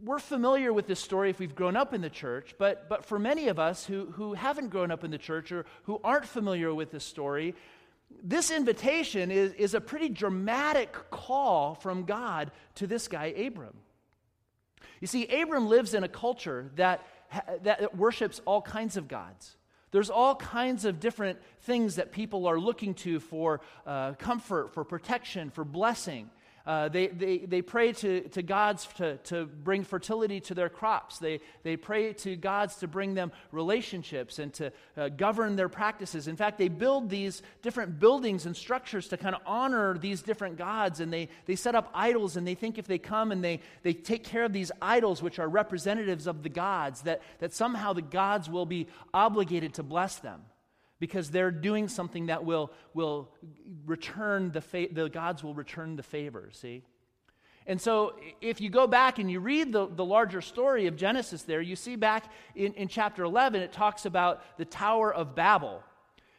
we're 0.03 0.19
familiar 0.19 0.73
with 0.73 0.87
this 0.87 0.99
story 0.99 1.29
if 1.29 1.39
we've 1.39 1.55
grown 1.55 1.75
up 1.75 1.93
in 1.93 2.01
the 2.01 2.09
church, 2.09 2.55
but, 2.57 2.89
but 2.89 3.05
for 3.05 3.19
many 3.19 3.47
of 3.47 3.59
us 3.59 3.85
who, 3.85 4.07
who 4.07 4.33
haven't 4.33 4.69
grown 4.69 4.91
up 4.91 5.03
in 5.03 5.11
the 5.11 5.17
church 5.17 5.51
or 5.51 5.65
who 5.83 5.99
aren't 6.03 6.25
familiar 6.25 6.73
with 6.73 6.91
this 6.91 7.03
story, 7.03 7.55
this 8.23 8.51
invitation 8.51 9.31
is, 9.31 9.53
is 9.53 9.73
a 9.73 9.81
pretty 9.81 10.09
dramatic 10.09 10.91
call 11.09 11.75
from 11.75 12.03
God 12.03 12.51
to 12.75 12.87
this 12.87 13.07
guy, 13.07 13.25
Abram. 13.27 13.75
You 14.99 15.07
see, 15.07 15.27
Abram 15.27 15.67
lives 15.67 15.93
in 15.93 16.03
a 16.03 16.09
culture 16.09 16.71
that, 16.75 17.05
that 17.63 17.95
worships 17.95 18.41
all 18.45 18.61
kinds 18.61 18.97
of 18.97 19.07
gods. 19.07 19.55
There's 19.91 20.09
all 20.09 20.35
kinds 20.35 20.85
of 20.85 20.99
different 20.99 21.39
things 21.61 21.95
that 21.95 22.11
people 22.11 22.47
are 22.47 22.59
looking 22.59 22.93
to 22.95 23.19
for 23.19 23.61
uh, 23.85 24.13
comfort, 24.13 24.73
for 24.73 24.83
protection, 24.83 25.49
for 25.49 25.65
blessing. 25.65 26.29
Uh, 26.65 26.89
they, 26.89 27.07
they, 27.07 27.39
they 27.39 27.61
pray 27.61 27.91
to, 27.91 28.21
to 28.29 28.41
gods 28.41 28.87
to, 28.97 29.17
to 29.17 29.45
bring 29.45 29.83
fertility 29.83 30.39
to 30.41 30.53
their 30.53 30.69
crops. 30.69 31.17
They, 31.17 31.39
they 31.63 31.75
pray 31.75 32.13
to 32.13 32.35
gods 32.35 32.75
to 32.77 32.87
bring 32.87 33.13
them 33.13 33.31
relationships 33.51 34.39
and 34.39 34.53
to 34.53 34.71
uh, 34.95 35.09
govern 35.09 35.55
their 35.55 35.69
practices. 35.69 36.27
In 36.27 36.35
fact, 36.35 36.57
they 36.57 36.67
build 36.67 37.09
these 37.09 37.41
different 37.61 37.99
buildings 37.99 38.45
and 38.45 38.55
structures 38.55 39.07
to 39.09 39.17
kind 39.17 39.35
of 39.35 39.41
honor 39.45 39.97
these 39.97 40.21
different 40.21 40.57
gods. 40.57 40.99
And 40.99 41.11
they, 41.11 41.29
they 41.45 41.55
set 41.55 41.75
up 41.75 41.89
idols, 41.93 42.37
and 42.37 42.45
they 42.45 42.55
think 42.55 42.77
if 42.77 42.87
they 42.87 42.99
come 42.99 43.31
and 43.31 43.43
they, 43.43 43.59
they 43.83 43.93
take 43.93 44.23
care 44.23 44.43
of 44.43 44.53
these 44.53 44.71
idols, 44.81 45.21
which 45.23 45.39
are 45.39 45.49
representatives 45.49 46.27
of 46.27 46.43
the 46.43 46.49
gods, 46.49 47.01
that, 47.01 47.21
that 47.39 47.53
somehow 47.53 47.93
the 47.93 48.01
gods 48.01 48.49
will 48.49 48.65
be 48.65 48.87
obligated 49.13 49.73
to 49.75 49.83
bless 49.83 50.17
them 50.17 50.41
because 51.01 51.31
they're 51.31 51.51
doing 51.51 51.87
something 51.87 52.27
that 52.27 52.45
will, 52.45 52.71
will 52.93 53.27
return 53.87 54.51
the, 54.51 54.61
fa- 54.61 54.87
the 54.91 55.09
gods 55.09 55.43
will 55.43 55.55
return 55.55 55.95
the 55.95 56.03
favor, 56.03 56.49
see? 56.53 56.83
And 57.65 57.81
so, 57.81 58.15
if 58.39 58.61
you 58.61 58.69
go 58.69 58.85
back 58.87 59.17
and 59.17 59.29
you 59.29 59.39
read 59.39 59.73
the, 59.73 59.87
the 59.87 60.05
larger 60.05 60.41
story 60.41 60.85
of 60.85 60.95
Genesis 60.95 61.41
there, 61.43 61.61
you 61.61 61.75
see 61.75 61.95
back 61.95 62.31
in, 62.55 62.73
in 62.73 62.87
chapter 62.87 63.23
11, 63.23 63.61
it 63.61 63.71
talks 63.71 64.05
about 64.05 64.57
the 64.57 64.65
Tower 64.65 65.13
of 65.13 65.35
Babel. 65.35 65.83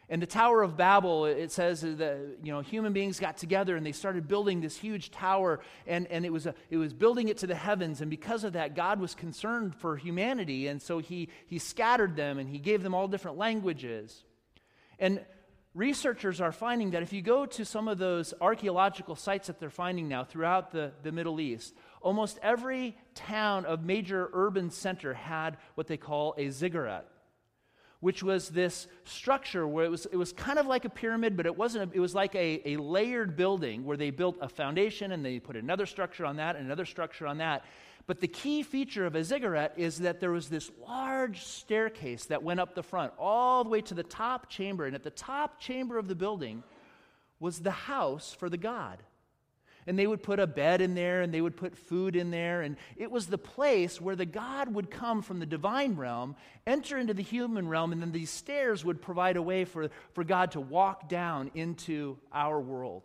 And 0.09 0.23
the 0.23 0.26
Tower 0.26 0.62
of 0.62 0.76
Babel, 0.76 1.26
it 1.26 1.50
says 1.50 1.81
that 1.81 2.38
you 2.42 2.52
know, 2.52 2.61
human 2.61 2.92
beings 2.92 3.19
got 3.19 3.37
together 3.37 3.76
and 3.76 3.85
they 3.85 3.92
started 3.92 4.28
building 4.28 4.61
this 4.61 4.76
huge 4.76 5.11
tower, 5.11 5.61
and, 5.87 6.07
and 6.09 6.25
it, 6.25 6.33
was 6.33 6.47
a, 6.47 6.54
it 6.71 6.76
was 6.76 6.92
building 6.92 7.28
it 7.28 7.38
to 7.38 7.49
the 7.49 7.54
heavens. 7.54 8.00
And 8.00 8.11
because 8.11 8.45
of 8.45 8.52
that, 8.52 8.76
God 8.76 9.00
was 9.00 9.14
concerned 9.14 9.75
for 9.75 9.97
humanity. 9.97 10.69
And 10.69 10.81
so 10.81 10.99
he, 10.99 11.31
he 11.47 11.59
scattered 11.59 12.14
them 12.14 12.38
and 12.38 12.49
he 12.49 12.59
gave 12.59 12.85
them 12.85 12.95
all 12.95 13.09
different 13.09 13.38
languages. 13.38 14.23
And 14.99 15.25
researchers 15.75 16.40
are 16.40 16.52
finding 16.52 16.90
that 16.90 17.02
if 17.02 17.12
you 17.12 17.22
go 17.22 17.46
to 17.46 17.64
some 17.64 17.88
of 17.88 17.99
those 17.99 18.34
archaeological 18.40 19.16
sites 19.16 19.46
that 19.46 19.58
they're 19.58 19.70
finding 19.70 20.08
now 20.08 20.25
throughout 20.25 20.70
the, 20.70 20.92
the 21.02 21.12
Middle 21.12 21.40
East, 21.40 21.75
almost 22.00 22.38
every 22.42 22.96
town 23.14 23.64
of 23.64 23.84
major 23.84 24.28
urban 24.32 24.70
center 24.70 25.14
had 25.14 25.56
what 25.75 25.87
they 25.87 25.96
call 25.96 26.34
a 26.37 26.50
ziggurat 26.50 27.06
which 28.02 28.21
was 28.21 28.49
this 28.49 28.88
structure 29.04 29.64
where 29.64 29.85
it 29.85 29.88
was, 29.88 30.06
it 30.06 30.16
was 30.16 30.32
kind 30.32 30.59
of 30.59 30.66
like 30.66 30.85
a 30.85 30.90
pyramid, 30.90 31.37
but 31.37 31.47
it 31.47 31.56
wasn't, 31.56 31.88
a, 31.88 31.97
it 31.97 32.00
was 32.00 32.16
like 32.16 32.35
a, 32.35 32.61
a 32.64 32.76
layered 32.76 33.37
building 33.37 33.85
where 33.85 33.97
they 33.97 34.11
built 34.11 34.37
a 34.40 34.49
foundation 34.49 35.12
and 35.12 35.25
they 35.25 35.38
put 35.38 35.54
another 35.54 35.87
structure 35.87 36.26
on 36.26 36.35
that 36.35 36.56
and 36.56 36.66
another 36.66 36.85
structure 36.85 37.28
on 37.28 37.38
that. 37.38 37.64
But 38.09 38.18
the 38.18 38.26
key 38.26 38.64
feature 38.64 39.06
of 39.06 39.14
a 39.14 39.23
ziggurat 39.23 39.75
is 39.76 39.99
that 39.99 40.18
there 40.18 40.32
was 40.32 40.49
this 40.49 40.68
large 40.85 41.44
staircase 41.44 42.25
that 42.25 42.42
went 42.42 42.59
up 42.59 42.75
the 42.75 42.82
front, 42.82 43.12
all 43.21 43.62
the 43.62 43.71
way 43.71 43.80
to 43.82 43.94
the 43.94 44.02
top 44.02 44.49
chamber. 44.49 44.87
And 44.87 44.97
at 44.97 45.04
the 45.04 45.11
top 45.11 45.61
chamber 45.61 45.97
of 45.97 46.09
the 46.09 46.16
building 46.16 46.64
was 47.38 47.61
the 47.61 47.71
house 47.71 48.35
for 48.37 48.50
the 48.50 48.59
god. 48.59 49.00
And 49.86 49.98
they 49.98 50.06
would 50.06 50.22
put 50.22 50.38
a 50.38 50.46
bed 50.46 50.80
in 50.80 50.94
there 50.94 51.22
and 51.22 51.34
they 51.34 51.40
would 51.40 51.56
put 51.56 51.76
food 51.76 52.14
in 52.14 52.30
there. 52.30 52.62
And 52.62 52.76
it 52.96 53.10
was 53.10 53.26
the 53.26 53.38
place 53.38 54.00
where 54.00 54.16
the 54.16 54.26
God 54.26 54.72
would 54.72 54.90
come 54.90 55.22
from 55.22 55.40
the 55.40 55.46
divine 55.46 55.96
realm, 55.96 56.36
enter 56.66 56.98
into 56.98 57.14
the 57.14 57.22
human 57.22 57.68
realm, 57.68 57.92
and 57.92 58.00
then 58.00 58.12
these 58.12 58.30
stairs 58.30 58.84
would 58.84 59.02
provide 59.02 59.36
a 59.36 59.42
way 59.42 59.64
for, 59.64 59.90
for 60.12 60.24
God 60.24 60.52
to 60.52 60.60
walk 60.60 61.08
down 61.08 61.50
into 61.54 62.18
our 62.32 62.60
world. 62.60 63.02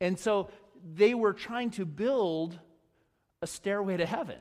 And 0.00 0.18
so 0.18 0.50
they 0.94 1.14
were 1.14 1.32
trying 1.32 1.70
to 1.72 1.84
build 1.84 2.58
a 3.42 3.46
stairway 3.46 3.96
to 3.96 4.06
heaven. 4.06 4.38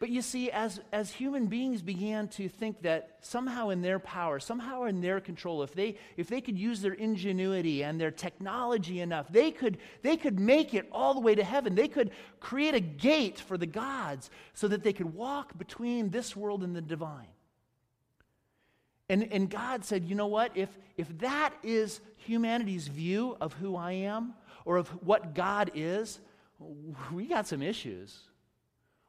But 0.00 0.08
you 0.08 0.22
see, 0.22 0.50
as, 0.50 0.80
as 0.92 1.12
human 1.12 1.46
beings 1.46 1.82
began 1.82 2.26
to 2.28 2.48
think 2.48 2.82
that 2.82 3.18
somehow 3.20 3.68
in 3.68 3.82
their 3.82 3.98
power, 3.98 4.40
somehow 4.40 4.84
in 4.84 5.02
their 5.02 5.20
control, 5.20 5.62
if 5.62 5.74
they, 5.74 5.96
if 6.16 6.26
they 6.26 6.40
could 6.40 6.58
use 6.58 6.80
their 6.80 6.94
ingenuity 6.94 7.84
and 7.84 8.00
their 8.00 8.10
technology 8.10 9.00
enough, 9.00 9.28
they 9.28 9.50
could, 9.50 9.76
they 10.00 10.16
could 10.16 10.40
make 10.40 10.72
it 10.72 10.88
all 10.90 11.12
the 11.12 11.20
way 11.20 11.34
to 11.34 11.44
heaven. 11.44 11.74
They 11.74 11.86
could 11.86 12.10
create 12.40 12.74
a 12.74 12.80
gate 12.80 13.38
for 13.38 13.58
the 13.58 13.66
gods 13.66 14.30
so 14.54 14.68
that 14.68 14.82
they 14.82 14.94
could 14.94 15.14
walk 15.14 15.56
between 15.58 16.08
this 16.08 16.34
world 16.34 16.64
and 16.64 16.74
the 16.74 16.80
divine. 16.80 17.28
And, 19.10 19.28
and 19.30 19.50
God 19.50 19.84
said, 19.84 20.06
you 20.06 20.14
know 20.14 20.28
what? 20.28 20.52
If, 20.56 20.70
if 20.96 21.18
that 21.18 21.52
is 21.62 22.00
humanity's 22.16 22.88
view 22.88 23.36
of 23.38 23.52
who 23.52 23.76
I 23.76 23.92
am, 23.92 24.32
or 24.64 24.76
of 24.76 24.88
what 25.04 25.34
God 25.34 25.72
is, 25.74 26.20
we 27.12 27.26
got 27.26 27.46
some 27.46 27.60
issues. 27.60 28.18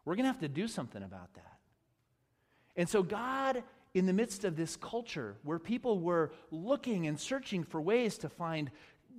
We're 0.06 0.16
going 0.16 0.26
to 0.26 0.32
have 0.32 0.42
to 0.42 0.48
do 0.48 0.68
something 0.68 1.04
about 1.04 1.34
that. 1.36 1.58
And 2.76 2.88
so, 2.88 3.04
God, 3.04 3.64
in 3.94 4.06
the 4.06 4.14
midst 4.14 4.46
of 4.46 4.56
this 4.56 4.76
culture 4.76 5.36
where 5.44 5.60
people 5.60 6.00
were 6.00 6.32
looking 6.50 7.08
and 7.08 7.20
searching 7.20 7.64
for 7.64 7.82
ways 7.82 8.18
to 8.20 8.30
find 8.30 8.72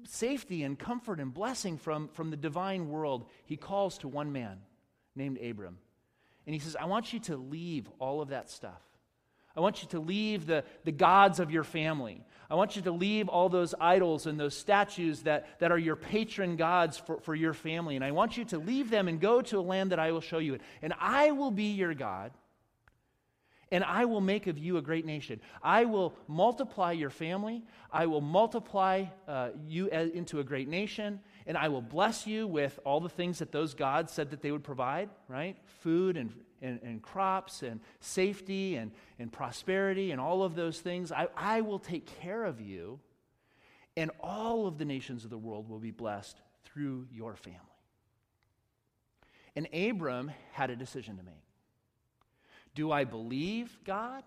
safety 0.04 0.62
and 0.62 0.78
comfort 0.78 1.20
and 1.20 1.32
blessing 1.32 1.78
from, 1.78 2.08
from 2.08 2.30
the 2.30 2.36
divine 2.36 2.88
world, 2.88 3.26
he 3.44 3.56
calls 3.56 3.98
to 3.98 4.08
one 4.08 4.32
man 4.32 4.58
named 5.14 5.38
Abram. 5.38 5.78
And 6.46 6.54
he 6.54 6.60
says, 6.60 6.74
I 6.76 6.86
want 6.86 7.12
you 7.12 7.20
to 7.20 7.36
leave 7.36 7.88
all 7.98 8.20
of 8.20 8.30
that 8.30 8.50
stuff. 8.50 8.82
I 9.56 9.60
want 9.60 9.82
you 9.82 9.88
to 9.90 10.00
leave 10.00 10.46
the, 10.46 10.64
the 10.84 10.92
gods 10.92 11.40
of 11.40 11.50
your 11.50 11.64
family. 11.64 12.24
I 12.50 12.54
want 12.54 12.76
you 12.76 12.82
to 12.82 12.92
leave 12.92 13.28
all 13.28 13.48
those 13.48 13.74
idols 13.80 14.26
and 14.26 14.38
those 14.38 14.56
statues 14.56 15.22
that, 15.22 15.58
that 15.60 15.72
are 15.72 15.78
your 15.78 15.96
patron 15.96 16.56
gods 16.56 16.98
for, 16.98 17.18
for 17.20 17.34
your 17.34 17.54
family. 17.54 17.96
And 17.96 18.04
I 18.04 18.10
want 18.10 18.36
you 18.36 18.44
to 18.46 18.58
leave 18.58 18.90
them 18.90 19.08
and 19.08 19.20
go 19.20 19.40
to 19.42 19.58
a 19.58 19.60
land 19.60 19.92
that 19.92 19.98
I 19.98 20.12
will 20.12 20.20
show 20.20 20.38
you. 20.38 20.58
And 20.82 20.92
I 20.98 21.30
will 21.30 21.50
be 21.50 21.72
your 21.72 21.94
God. 21.94 22.32
And 23.70 23.82
I 23.84 24.04
will 24.04 24.20
make 24.20 24.48
of 24.48 24.58
you 24.58 24.76
a 24.76 24.82
great 24.82 25.06
nation. 25.06 25.40
I 25.62 25.86
will 25.86 26.14
multiply 26.28 26.92
your 26.92 27.08
family. 27.08 27.62
I 27.90 28.04
will 28.04 28.20
multiply 28.20 29.06
uh, 29.26 29.50
you 29.66 29.88
into 29.88 30.40
a 30.40 30.44
great 30.44 30.68
nation. 30.68 31.20
And 31.46 31.56
I 31.56 31.68
will 31.68 31.80
bless 31.80 32.26
you 32.26 32.46
with 32.46 32.78
all 32.84 33.00
the 33.00 33.08
things 33.08 33.38
that 33.38 33.50
those 33.50 33.72
gods 33.72 34.12
said 34.12 34.30
that 34.30 34.42
they 34.42 34.50
would 34.50 34.62
provide, 34.62 35.08
right? 35.26 35.56
Food 35.80 36.18
and 36.18 36.34
and, 36.62 36.80
and 36.82 37.02
crops 37.02 37.62
and 37.62 37.80
safety 38.00 38.76
and, 38.76 38.92
and 39.18 39.30
prosperity 39.30 40.12
and 40.12 40.20
all 40.20 40.42
of 40.42 40.54
those 40.54 40.80
things. 40.80 41.12
I, 41.12 41.28
I 41.36 41.60
will 41.60 41.78
take 41.78 42.06
care 42.20 42.44
of 42.44 42.60
you, 42.60 43.00
and 43.96 44.10
all 44.20 44.66
of 44.66 44.78
the 44.78 44.84
nations 44.84 45.24
of 45.24 45.30
the 45.30 45.38
world 45.38 45.68
will 45.68 45.78
be 45.78 45.90
blessed 45.90 46.40
through 46.64 47.06
your 47.12 47.34
family. 47.36 47.58
And 49.54 49.68
Abram 49.74 50.30
had 50.52 50.70
a 50.70 50.76
decision 50.76 51.18
to 51.18 51.22
make. 51.22 51.34
Do 52.74 52.90
I 52.90 53.04
believe 53.04 53.76
God? 53.84 54.22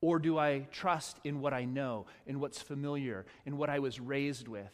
Or 0.00 0.18
do 0.18 0.38
I 0.38 0.66
trust 0.70 1.18
in 1.24 1.40
what 1.40 1.54
I 1.54 1.64
know, 1.64 2.06
in 2.26 2.40
what's 2.40 2.60
familiar, 2.60 3.26
in 3.46 3.56
what 3.56 3.70
I 3.70 3.78
was 3.78 4.00
raised 4.00 4.48
with? 4.48 4.70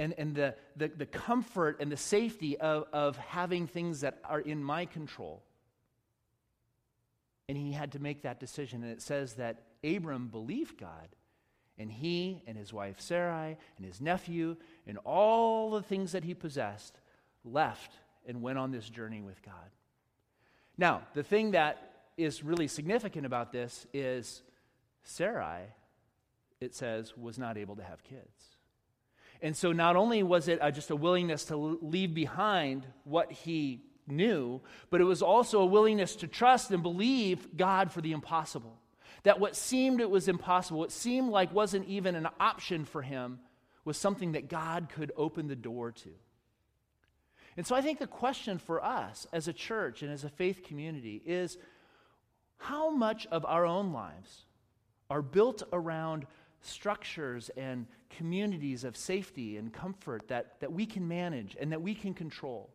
And, 0.00 0.14
and 0.16 0.34
the, 0.34 0.54
the, 0.76 0.88
the 0.88 1.04
comfort 1.04 1.76
and 1.78 1.92
the 1.92 1.96
safety 1.96 2.56
of, 2.58 2.86
of 2.90 3.18
having 3.18 3.66
things 3.66 4.00
that 4.00 4.18
are 4.24 4.40
in 4.40 4.64
my 4.64 4.86
control. 4.86 5.42
And 7.50 7.58
he 7.58 7.72
had 7.72 7.92
to 7.92 7.98
make 7.98 8.22
that 8.22 8.40
decision. 8.40 8.82
And 8.82 8.90
it 8.90 9.02
says 9.02 9.34
that 9.34 9.60
Abram 9.84 10.28
believed 10.28 10.78
God. 10.78 11.08
And 11.76 11.92
he 11.92 12.42
and 12.46 12.56
his 12.56 12.72
wife 12.72 12.98
Sarai 12.98 13.58
and 13.76 13.86
his 13.86 14.00
nephew 14.00 14.56
and 14.86 14.96
all 15.04 15.70
the 15.70 15.82
things 15.82 16.12
that 16.12 16.24
he 16.24 16.32
possessed 16.32 16.98
left 17.44 17.92
and 18.26 18.40
went 18.40 18.56
on 18.56 18.70
this 18.70 18.88
journey 18.88 19.20
with 19.20 19.42
God. 19.42 19.54
Now, 20.78 21.02
the 21.12 21.22
thing 21.22 21.50
that 21.50 22.06
is 22.16 22.42
really 22.42 22.68
significant 22.68 23.26
about 23.26 23.52
this 23.52 23.86
is 23.92 24.42
Sarai, 25.02 25.64
it 26.58 26.74
says, 26.74 27.14
was 27.18 27.38
not 27.38 27.58
able 27.58 27.76
to 27.76 27.82
have 27.82 28.02
kids. 28.02 28.59
And 29.42 29.56
so 29.56 29.72
not 29.72 29.96
only 29.96 30.22
was 30.22 30.48
it 30.48 30.60
uh, 30.60 30.70
just 30.70 30.90
a 30.90 30.96
willingness 30.96 31.44
to 31.46 31.56
leave 31.56 32.14
behind 32.14 32.86
what 33.04 33.32
he 33.32 33.82
knew, 34.06 34.60
but 34.90 35.00
it 35.00 35.04
was 35.04 35.22
also 35.22 35.60
a 35.60 35.66
willingness 35.66 36.16
to 36.16 36.26
trust 36.26 36.70
and 36.70 36.82
believe 36.82 37.56
God 37.56 37.90
for 37.90 38.00
the 38.00 38.12
impossible. 38.12 38.76
That 39.22 39.40
what 39.40 39.56
seemed 39.56 40.00
it 40.00 40.10
was 40.10 40.28
impossible, 40.28 40.78
what 40.78 40.92
seemed 40.92 41.30
like 41.30 41.52
wasn't 41.54 41.88
even 41.88 42.14
an 42.14 42.28
option 42.38 42.84
for 42.84 43.02
him, 43.02 43.38
was 43.84 43.96
something 43.96 44.32
that 44.32 44.48
God 44.48 44.88
could 44.94 45.12
open 45.16 45.46
the 45.46 45.56
door 45.56 45.92
to. 45.92 46.10
And 47.56 47.66
so 47.66 47.74
I 47.74 47.82
think 47.82 47.98
the 47.98 48.06
question 48.06 48.58
for 48.58 48.82
us 48.82 49.26
as 49.32 49.48
a 49.48 49.52
church 49.52 50.02
and 50.02 50.10
as 50.10 50.24
a 50.24 50.28
faith 50.28 50.62
community 50.62 51.20
is 51.24 51.58
how 52.58 52.90
much 52.90 53.26
of 53.26 53.44
our 53.44 53.66
own 53.66 53.92
lives 53.92 54.44
are 55.08 55.22
built 55.22 55.62
around 55.72 56.26
structures 56.62 57.50
and 57.56 57.86
communities 58.10 58.84
of 58.84 58.96
safety 58.96 59.56
and 59.56 59.72
comfort 59.72 60.28
that, 60.28 60.60
that 60.60 60.72
we 60.72 60.86
can 60.86 61.08
manage 61.08 61.56
and 61.60 61.72
that 61.72 61.82
we 61.82 61.94
can 61.94 62.14
control. 62.14 62.70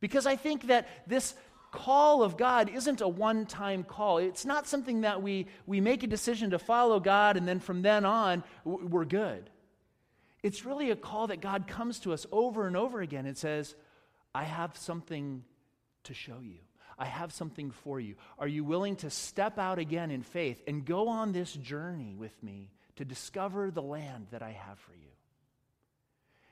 Because 0.00 0.26
I 0.26 0.36
think 0.36 0.66
that 0.68 0.88
this 1.06 1.34
call 1.70 2.22
of 2.22 2.36
God 2.36 2.70
isn't 2.70 3.00
a 3.00 3.08
one 3.08 3.46
time 3.46 3.84
call. 3.84 4.18
It's 4.18 4.44
not 4.44 4.66
something 4.66 5.02
that 5.02 5.22
we, 5.22 5.46
we 5.66 5.80
make 5.80 6.02
a 6.02 6.06
decision 6.06 6.50
to 6.50 6.58
follow 6.58 7.00
God 7.00 7.36
and 7.36 7.46
then 7.46 7.60
from 7.60 7.82
then 7.82 8.04
on 8.04 8.42
we're 8.64 9.04
good. 9.04 9.50
It's 10.42 10.64
really 10.64 10.90
a 10.90 10.96
call 10.96 11.26
that 11.28 11.40
God 11.40 11.66
comes 11.66 11.98
to 12.00 12.12
us 12.12 12.26
over 12.30 12.66
and 12.66 12.76
over 12.76 13.00
again 13.00 13.26
and 13.26 13.36
says, 13.36 13.74
I 14.34 14.44
have 14.44 14.76
something 14.76 15.42
to 16.04 16.14
show 16.14 16.38
you. 16.40 16.58
I 16.98 17.06
have 17.06 17.32
something 17.32 17.70
for 17.70 18.00
you. 18.00 18.16
Are 18.38 18.48
you 18.48 18.64
willing 18.64 18.96
to 18.96 19.10
step 19.10 19.58
out 19.58 19.78
again 19.78 20.10
in 20.10 20.22
faith 20.22 20.62
and 20.66 20.84
go 20.84 21.08
on 21.08 21.32
this 21.32 21.52
journey 21.52 22.14
with 22.16 22.40
me 22.42 22.70
to 22.98 23.04
discover 23.04 23.70
the 23.70 23.82
land 23.82 24.26
that 24.32 24.42
I 24.42 24.50
have 24.50 24.78
for 24.78 24.92
you? 24.92 25.08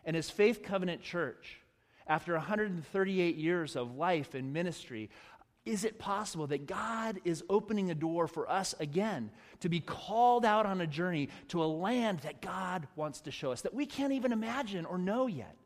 And 0.04 0.16
as 0.16 0.30
Faith 0.30 0.62
Covenant 0.62 1.02
Church, 1.02 1.60
after 2.06 2.34
138 2.34 3.36
years 3.36 3.74
of 3.74 3.96
life 3.96 4.34
and 4.34 4.52
ministry, 4.52 5.10
is 5.64 5.84
it 5.84 5.98
possible 5.98 6.46
that 6.46 6.66
God 6.66 7.18
is 7.24 7.42
opening 7.50 7.90
a 7.90 7.94
door 7.96 8.28
for 8.28 8.48
us 8.48 8.76
again 8.78 9.32
to 9.60 9.68
be 9.68 9.80
called 9.80 10.44
out 10.44 10.64
on 10.64 10.80
a 10.80 10.86
journey 10.86 11.28
to 11.48 11.64
a 11.64 11.66
land 11.66 12.20
that 12.20 12.40
God 12.40 12.86
wants 12.94 13.22
to 13.22 13.32
show 13.32 13.50
us 13.50 13.62
that 13.62 13.74
we 13.74 13.84
can't 13.84 14.12
even 14.12 14.30
imagine 14.30 14.86
or 14.86 14.98
know 14.98 15.26
yet? 15.26 15.56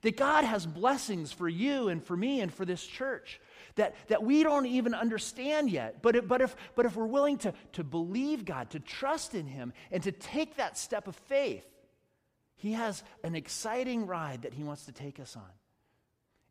That 0.00 0.16
God 0.16 0.44
has 0.44 0.64
blessings 0.64 1.30
for 1.30 1.48
you 1.48 1.88
and 1.88 2.02
for 2.02 2.16
me 2.16 2.40
and 2.40 2.52
for 2.52 2.64
this 2.64 2.84
church 2.84 3.38
that, 3.76 3.94
that 4.08 4.22
we 4.22 4.42
don't 4.42 4.66
even 4.66 4.94
understand 4.94 5.70
yet. 5.70 6.02
But 6.02 6.16
if, 6.16 6.28
but, 6.28 6.40
if, 6.40 6.56
but 6.74 6.86
if 6.86 6.96
we're 6.96 7.06
willing 7.06 7.38
to, 7.38 7.54
to 7.72 7.84
believe 7.84 8.44
God, 8.44 8.70
to 8.70 8.80
trust 8.80 9.34
in 9.34 9.46
Him, 9.46 9.72
and 9.90 10.02
to 10.04 10.12
take 10.12 10.56
that 10.56 10.78
step 10.78 11.08
of 11.08 11.16
faith, 11.16 11.66
He 12.56 12.72
has 12.72 13.02
an 13.22 13.34
exciting 13.34 14.06
ride 14.06 14.42
that 14.42 14.54
He 14.54 14.62
wants 14.62 14.86
to 14.86 14.92
take 14.92 15.18
us 15.18 15.36
on. 15.36 15.50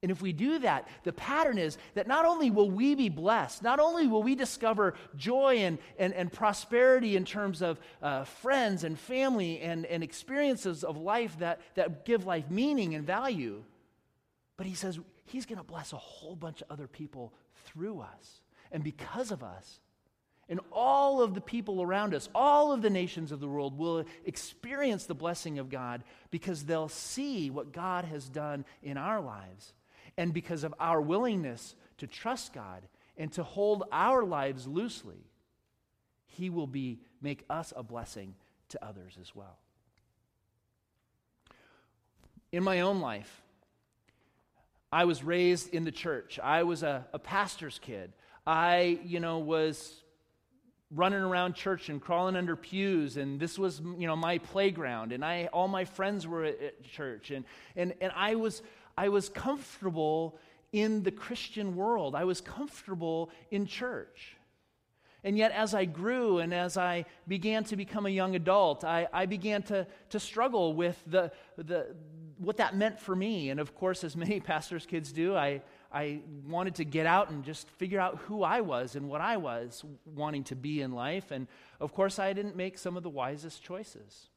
And 0.02 0.12
if 0.12 0.22
we 0.22 0.34
do 0.34 0.60
that, 0.60 0.90
the 1.06 1.14
pattern 1.14 1.58
is 1.58 1.78
that 1.94 2.08
not 2.08 2.26
only 2.26 2.52
will 2.52 2.70
we 2.70 2.94
be 2.94 3.08
blessed, 3.08 3.64
not 3.64 3.80
only 3.80 4.06
will 4.06 4.22
we 4.22 4.36
discover 4.36 4.96
joy 5.16 5.60
and, 5.60 5.78
and, 5.98 6.14
and 6.14 6.30
prosperity 6.30 7.16
in 7.16 7.24
terms 7.24 7.62
of 7.62 7.80
uh, 8.02 8.26
friends 8.26 8.84
and 8.84 9.00
family 9.00 9.62
and, 9.62 9.86
and 9.86 10.04
experiences 10.04 10.84
of 10.84 10.98
life 10.98 11.40
that, 11.40 11.62
that 11.76 12.04
give 12.04 12.26
life 12.26 12.52
meaning 12.52 12.96
and 12.96 13.08
value, 13.08 13.64
but 14.58 14.66
he 14.66 14.76
says 14.76 15.00
He's 15.26 15.46
going 15.46 15.58
to 15.58 15.64
bless 15.64 15.94
a 15.94 15.98
whole 15.98 16.36
bunch 16.36 16.62
of 16.62 16.72
other 16.72 16.88
people 16.88 17.34
through 17.66 18.02
us 18.02 18.42
and 18.72 18.84
because 18.84 19.32
of 19.32 19.44
us. 19.44 19.80
And 20.50 20.60
all 20.72 21.22
of 21.22 21.34
the 21.34 21.42
people 21.42 21.82
around 21.82 22.14
us, 22.14 22.28
all 22.36 22.74
of 22.74 22.82
the 22.82 22.90
nations 22.90 23.32
of 23.32 23.40
the 23.40 23.48
world 23.48 23.78
will 23.78 24.04
experience 24.26 25.06
the 25.06 25.16
blessing 25.16 25.58
of 25.58 25.70
God 25.70 26.04
because 26.32 26.66
they'll 26.66 26.90
see 26.90 27.50
what 27.50 27.72
God 27.72 28.06
has 28.06 28.28
done 28.28 28.66
in 28.82 28.98
our 28.98 29.22
lives. 29.22 29.74
And 30.18 30.34
because 30.34 30.66
of 30.66 30.76
our 30.80 31.00
willingness 31.00 31.76
to 31.98 32.08
trust 32.08 32.54
God 32.54 32.84
and 33.18 33.32
to 33.34 33.44
hold 33.44 33.84
our 33.92 34.24
lives 34.24 34.68
loosely, 34.68 35.26
He 36.26 36.50
will 36.50 36.68
be, 36.68 37.00
make 37.22 37.46
us 37.50 37.72
a 37.76 37.82
blessing 37.82 38.36
to 38.70 38.86
others 38.86 39.18
as 39.22 39.34
well. 39.34 39.58
In 42.52 42.64
my 42.64 42.82
own 42.82 43.00
life, 43.00 43.43
I 44.94 45.06
was 45.06 45.24
raised 45.24 45.74
in 45.74 45.86
the 45.86 45.92
church. 45.92 46.40
I 46.42 46.62
was 46.62 46.84
a, 46.84 47.04
a 47.14 47.18
pastor's 47.18 47.80
kid. 47.80 48.14
I, 48.46 49.00
you 49.04 49.20
know, 49.20 49.40
was 49.40 50.04
running 50.92 51.22
around 51.22 51.56
church 51.56 51.90
and 51.90 52.00
crawling 52.00 52.36
under 52.36 52.56
pews 52.56 53.18
and 53.18 53.40
this 53.40 53.58
was 53.58 53.82
you 53.98 54.06
know 54.06 54.16
my 54.16 54.38
playground 54.38 55.12
and 55.12 55.26
i 55.26 55.50
all 55.52 55.68
my 55.68 55.86
friends 55.86 56.28
were 56.28 56.44
at, 56.44 56.62
at, 56.62 56.84
church 56.84 57.32
and 57.32 57.46
and 57.76 57.96
and 58.00 58.12
i 58.16 58.36
was 58.36 58.62
i 58.96 59.10
was 59.10 59.28
comfortable 59.28 60.38
in 60.72 61.02
the 61.02 61.10
christian 61.10 61.76
world 61.76 62.14
i 62.14 62.24
was 62.24 62.42
comfortable 62.42 63.32
in 63.50 63.66
church 63.66 64.36
and 65.24 65.38
yet, 65.38 65.54
as 65.54 65.74
I 65.74 65.86
grew 65.86 66.40
and 66.40 66.54
as 66.54 66.76
I 66.76 67.06
began 67.28 67.64
to 67.66 67.78
become 67.78 68.06
a 68.06 68.10
young 68.10 68.36
adult, 68.36 68.84
I, 68.84 69.08
I 69.14 69.26
began 69.26 69.64
to, 69.64 69.88
to 70.10 70.20
struggle 70.20 70.74
with 70.74 71.02
the, 71.08 71.32
the, 71.56 71.96
what 72.38 72.58
that 72.58 72.76
meant 72.76 73.00
for 73.00 73.16
me. 73.16 73.50
And 73.50 73.60
of 73.60 73.76
course, 73.76 74.04
as 74.04 74.16
many 74.16 74.40
pastors' 74.52 74.86
kids 74.86 75.12
do, 75.12 75.36
I, 75.36 75.62
I 75.92 76.22
wanted 76.48 76.76
to 76.76 76.86
get 76.86 77.06
out 77.06 77.30
and 77.30 77.44
just 77.44 77.70
figure 77.72 78.00
out 78.00 78.18
who 78.28 78.44
I 78.44 78.62
was 78.62 78.96
and 78.96 79.10
what 79.10 79.22
I 79.22 79.38
was 79.38 79.84
wanting 80.06 80.44
to 80.46 80.56
be 80.56 80.82
in 80.82 80.92
life. 80.92 81.32
And 81.32 81.48
of 81.80 81.94
course, 81.94 82.20
I 82.20 82.34
didn't 82.34 82.56
make 82.56 82.78
some 82.78 82.98
of 82.98 83.04
the 83.04 83.10
wisest 83.10 83.64
choices. 83.64 84.30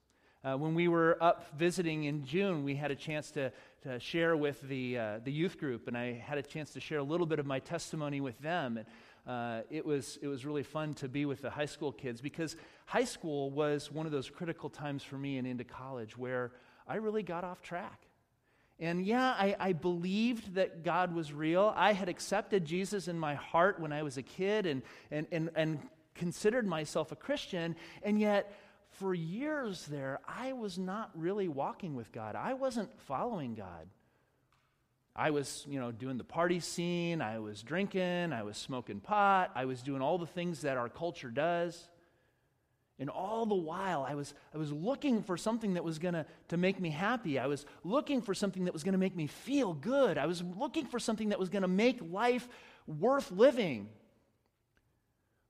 Uh, 0.45 0.57
when 0.57 0.75
we 0.75 0.87
were 0.87 1.19
up 1.21 1.59
visiting 1.59 2.05
in 2.05 2.25
June, 2.25 2.63
we 2.63 2.77
had 2.77 2.91
a 2.91 2.95
chance 2.95 3.33
to, 3.33 3.51
to 3.83 3.99
share 3.99 4.37
with 4.37 4.61
the, 4.69 4.97
uh, 4.97 5.19
the 5.25 5.33
youth 5.33 5.59
group, 5.59 5.89
and 5.89 5.99
I 5.99 6.13
had 6.13 6.39
a 6.39 6.43
chance 6.43 6.71
to 6.75 6.81
share 6.81 6.99
a 6.99 7.03
little 7.03 7.27
bit 7.27 7.41
of 7.41 7.47
my 7.47 7.59
testimony 7.59 8.21
with 8.21 8.39
them. 8.41 8.77
And 8.77 8.87
uh, 9.27 9.63
it, 9.71 9.85
was, 9.85 10.19
it 10.23 10.29
was 10.29 10.47
really 10.47 10.63
fun 10.63 10.95
to 10.95 11.09
be 11.09 11.25
with 11.25 11.43
the 11.43 11.51
high 11.51 11.67
school 11.67 11.91
kids 11.91 12.21
because 12.21 12.57
high 12.85 13.05
school 13.05 13.51
was 13.51 13.91
one 13.91 14.07
of 14.07 14.13
those 14.13 14.31
critical 14.31 14.71
times 14.71 15.03
for 15.03 15.19
me 15.19 15.39
and 15.39 15.49
into 15.49 15.65
college 15.65 16.17
where 16.17 16.53
I 16.87 16.97
really 16.97 17.23
got 17.23 17.45
off 17.45 17.63
track. 17.63 18.07
And 18.79 19.05
yeah, 19.05 19.31
I, 19.31 19.57
I, 19.59 19.73
believed 19.73 20.55
that 20.57 20.85
God 20.85 21.15
was 21.15 21.33
real. 21.33 21.73
I 21.75 21.95
had 21.95 22.11
accepted 22.11 22.67
Jesus 22.67 23.09
in 23.09 23.19
my 23.19 23.35
heart 23.35 23.81
when 23.81 23.91
I 23.91 24.03
was 24.03 24.19
a 24.19 24.23
kid 24.23 24.67
and, 24.67 24.83
and, 25.11 25.27
and, 25.33 25.51
and 25.55 25.79
considered 26.15 26.67
myself 26.67 27.11
a 27.11 27.17
Christian. 27.17 27.75
And 28.03 28.21
yet, 28.21 28.53
for 28.91 29.15
years 29.15 29.87
there, 29.87 30.21
I 30.29 30.53
was 30.53 30.79
not 30.79 31.11
really 31.15 31.49
walking 31.49 31.95
with 31.95 32.13
God. 32.13 32.37
I 32.37 32.53
wasn't 32.53 32.91
following 33.01 33.55
God. 33.55 33.89
I 35.15 35.31
was, 35.31 35.65
you 35.67 35.81
know, 35.81 35.91
doing 35.91 36.19
the 36.19 36.25
party 36.25 36.61
scene, 36.61 37.23
I 37.23 37.39
was 37.39 37.63
drinking, 37.63 38.35
I 38.35 38.43
was 38.43 38.59
smoking 38.59 39.01
pot, 39.01 39.51
I 39.55 39.65
was 39.65 39.83
doing 39.83 40.03
all 40.03 40.19
the 40.19 40.27
things 40.27 40.61
that 40.61 40.77
our 40.77 40.91
culture 40.91 41.31
does. 41.31 41.89
And 42.99 43.11
all 43.11 43.45
the 43.45 43.55
while, 43.55 44.07
I 44.09 44.15
was, 44.15 44.33
I 44.55 44.59
was 44.59 44.73
looking 44.73 45.23
for 45.23 45.37
something 45.37 45.75
that 45.75 45.85
was 45.85 45.99
going 45.99 46.25
to 46.49 46.57
make 46.57 46.81
me 46.81 46.89
happy. 46.89 47.39
I 47.39 47.47
was 47.47 47.67
looking 47.85 48.23
for 48.23 48.33
something 48.33 48.65
that 48.65 48.73
was 48.73 48.85
going 48.85 48.93
to 48.93 48.99
make 48.99 49.15
me 49.15 49.27
feel 49.27 49.75
good. 49.75 50.17
I 50.17 50.25
was 50.25 50.43
looking 50.43 50.87
for 50.87 50.99
something 50.99 51.29
that 51.29 51.39
was 51.39 51.51
going 51.51 51.63
to 51.63 51.69
make 51.69 51.99
life 52.11 52.49
worth 52.87 53.31
living. 53.31 53.91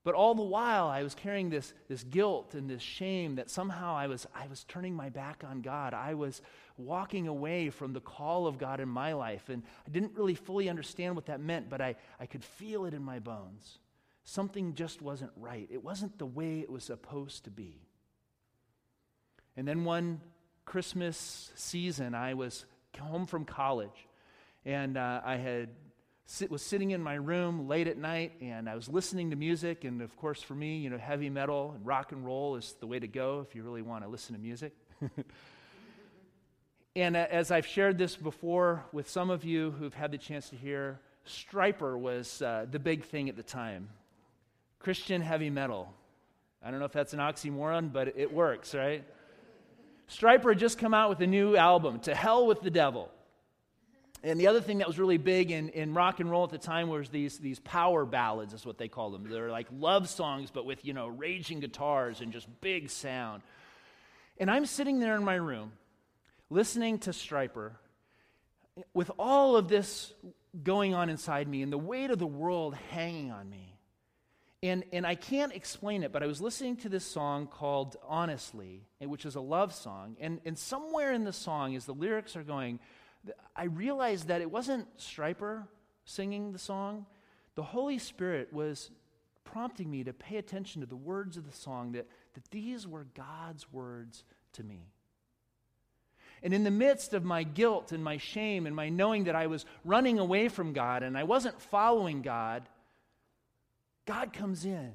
But 0.03 0.13
all 0.13 0.35
the 0.35 0.43
while, 0.43 0.87
I 0.87 1.03
was 1.03 1.15
carrying 1.15 1.49
this, 1.49 1.73
this 1.87 2.03
guilt 2.03 2.53
and 2.53 2.69
this 2.69 2.81
shame 2.81 3.35
that 3.35 3.49
somehow 3.49 3.95
I 3.95 4.07
was, 4.07 4.27
I 4.35 4.47
was 4.47 4.65
turning 4.65 4.93
my 4.93 5.09
back 5.09 5.43
on 5.45 5.61
God. 5.61 5.93
I 5.93 6.15
was 6.15 6.41
walking 6.77 7.27
away 7.27 7.69
from 7.69 7.93
the 7.93 8.01
call 8.01 8.45
of 8.45 8.57
God 8.57 8.81
in 8.81 8.89
my 8.89 9.13
life. 9.13 9.47
And 9.49 9.63
I 9.85 9.89
didn't 9.89 10.13
really 10.15 10.35
fully 10.35 10.69
understand 10.69 11.15
what 11.15 11.25
that 11.27 11.39
meant, 11.39 11.69
but 11.69 11.79
I, 11.79 11.95
I 12.19 12.25
could 12.25 12.43
feel 12.43 12.85
it 12.85 12.93
in 12.93 13.03
my 13.03 13.19
bones. 13.19 13.79
Something 14.29 14.73
just 14.73 15.01
wasn't 15.01 15.31
right. 15.37 15.69
It 15.71 15.81
wasn't 15.85 16.19
the 16.19 16.25
way 16.25 16.59
it 16.59 16.69
was 16.69 16.83
supposed 16.83 17.45
to 17.45 17.49
be. 17.49 17.79
And 19.55 19.65
then 19.65 19.85
one 19.85 20.19
Christmas 20.65 21.49
season, 21.55 22.13
I 22.13 22.33
was 22.33 22.65
home 22.99 23.25
from 23.25 23.45
college, 23.45 24.05
and 24.65 24.97
uh, 24.97 25.21
I 25.23 25.37
had 25.37 25.69
sit, 26.25 26.51
was 26.51 26.61
sitting 26.61 26.91
in 26.91 27.01
my 27.01 27.13
room 27.13 27.69
late 27.69 27.87
at 27.87 27.97
night 27.97 28.33
and 28.41 28.69
I 28.69 28.75
was 28.75 28.89
listening 28.89 29.29
to 29.29 29.37
music. 29.37 29.85
And 29.85 30.01
of 30.01 30.13
course, 30.17 30.41
for 30.41 30.55
me, 30.55 30.79
you 30.79 30.89
know, 30.89 30.97
heavy 30.97 31.29
metal 31.29 31.71
and 31.73 31.85
rock 31.85 32.11
and 32.11 32.25
roll 32.25 32.57
is 32.57 32.75
the 32.81 32.85
way 32.85 32.99
to 32.99 33.07
go 33.07 33.45
if 33.47 33.55
you 33.55 33.63
really 33.63 33.81
want 33.81 34.03
to 34.03 34.09
listen 34.09 34.35
to 34.35 34.41
music. 34.41 34.75
and 36.97 37.15
uh, 37.15 37.27
as 37.31 37.49
I've 37.49 37.65
shared 37.65 37.97
this 37.97 38.17
before 38.17 38.83
with 38.91 39.09
some 39.09 39.29
of 39.29 39.45
you 39.45 39.71
who've 39.71 39.93
had 39.93 40.11
the 40.11 40.17
chance 40.17 40.49
to 40.49 40.57
hear, 40.57 40.99
Stryper 41.25 41.97
was 41.97 42.41
uh, 42.41 42.65
the 42.69 42.79
big 42.79 43.05
thing 43.05 43.29
at 43.29 43.37
the 43.37 43.43
time 43.43 43.87
Christian 44.79 45.21
heavy 45.21 45.49
metal. 45.49 45.93
I 46.63 46.71
don't 46.71 46.79
know 46.79 46.85
if 46.85 46.91
that's 46.91 47.13
an 47.13 47.19
oxymoron, 47.19 47.91
but 47.91 48.17
it 48.17 48.33
works, 48.33 48.73
right? 48.73 49.03
Stryper 50.09 50.49
had 50.49 50.59
just 50.59 50.77
come 50.77 50.93
out 50.93 51.09
with 51.09 51.19
a 51.21 51.27
new 51.27 51.55
album, 51.55 51.99
To 52.01 52.15
Hell 52.15 52.47
with 52.47 52.61
the 52.61 52.71
Devil. 52.71 53.09
And 54.23 54.39
the 54.39 54.47
other 54.47 54.61
thing 54.61 54.79
that 54.79 54.87
was 54.87 54.97
really 54.97 55.17
big 55.17 55.51
in, 55.51 55.69
in 55.69 55.93
rock 55.93 56.19
and 56.19 56.29
roll 56.29 56.43
at 56.43 56.49
the 56.49 56.57
time 56.57 56.89
was 56.89 57.09
these, 57.09 57.37
these 57.37 57.59
power 57.59 58.05
ballads, 58.05 58.53
is 58.53 58.65
what 58.65 58.77
they 58.77 58.87
called 58.87 59.13
them. 59.13 59.29
They're 59.29 59.51
like 59.51 59.67
love 59.71 60.09
songs, 60.09 60.49
but 60.51 60.65
with, 60.65 60.83
you 60.83 60.93
know, 60.93 61.07
raging 61.07 61.59
guitars 61.59 62.21
and 62.21 62.31
just 62.31 62.47
big 62.61 62.89
sound. 62.89 63.43
And 64.39 64.49
I'm 64.49 64.65
sitting 64.65 64.99
there 64.99 65.15
in 65.15 65.23
my 65.23 65.35
room 65.35 65.73
listening 66.49 66.99
to 66.99 67.11
Stryper 67.11 67.71
with 68.93 69.11
all 69.19 69.55
of 69.55 69.67
this 69.67 70.13
going 70.63 70.93
on 70.93 71.09
inside 71.09 71.47
me 71.47 71.61
and 71.61 71.71
the 71.71 71.77
weight 71.77 72.09
of 72.09 72.19
the 72.19 72.27
world 72.27 72.75
hanging 72.89 73.31
on 73.31 73.49
me. 73.49 73.76
And, 74.63 74.83
and 74.91 75.05
I 75.05 75.13
can't 75.13 75.53
explain 75.53 76.01
it, 76.03 76.11
but 76.11 76.23
I 76.23 76.25
was 76.25 76.41
listening 76.41 76.77
to 76.77 76.89
this 76.89 77.05
song 77.05 77.45
called 77.45 77.95
Honestly, 78.07 78.87
which 78.99 79.25
is 79.25 79.35
a 79.35 79.41
love 79.41 79.73
song. 79.73 80.17
And, 80.19 80.41
and 80.45 80.57
somewhere 80.57 81.13
in 81.13 81.25
the 81.25 81.33
song, 81.33 81.75
as 81.75 81.85
the 81.85 81.93
lyrics 81.93 82.35
are 82.35 82.43
going, 82.43 82.79
I 83.55 83.65
realized 83.65 84.29
that 84.29 84.41
it 84.41 84.49
wasn't 84.49 84.97
Stryper 84.97 85.67
singing 86.05 86.53
the 86.53 86.59
song. 86.59 87.05
The 87.53 87.63
Holy 87.63 87.99
Spirit 87.99 88.51
was 88.51 88.89
prompting 89.43 89.91
me 89.91 90.03
to 90.03 90.13
pay 90.13 90.37
attention 90.37 90.81
to 90.81 90.87
the 90.87 90.95
words 90.95 91.37
of 91.37 91.45
the 91.45 91.55
song 91.55 91.91
that, 91.91 92.07
that 92.33 92.49
these 92.49 92.87
were 92.87 93.05
God's 93.15 93.71
words 93.71 94.23
to 94.53 94.63
me. 94.63 94.91
And 96.43 96.53
in 96.53 96.63
the 96.63 96.71
midst 96.71 97.13
of 97.13 97.23
my 97.23 97.43
guilt 97.43 97.91
and 97.91 98.03
my 98.03 98.17
shame 98.17 98.67
and 98.67 98.75
my 98.75 98.89
knowing 98.89 99.25
that 99.25 99.35
I 99.35 99.47
was 99.47 99.65
running 99.83 100.19
away 100.19 100.49
from 100.49 100.73
God 100.73 101.03
and 101.03 101.17
I 101.17 101.23
wasn't 101.23 101.59
following 101.61 102.21
God, 102.21 102.67
God 104.07 104.33
comes 104.33 104.65
in. 104.65 104.93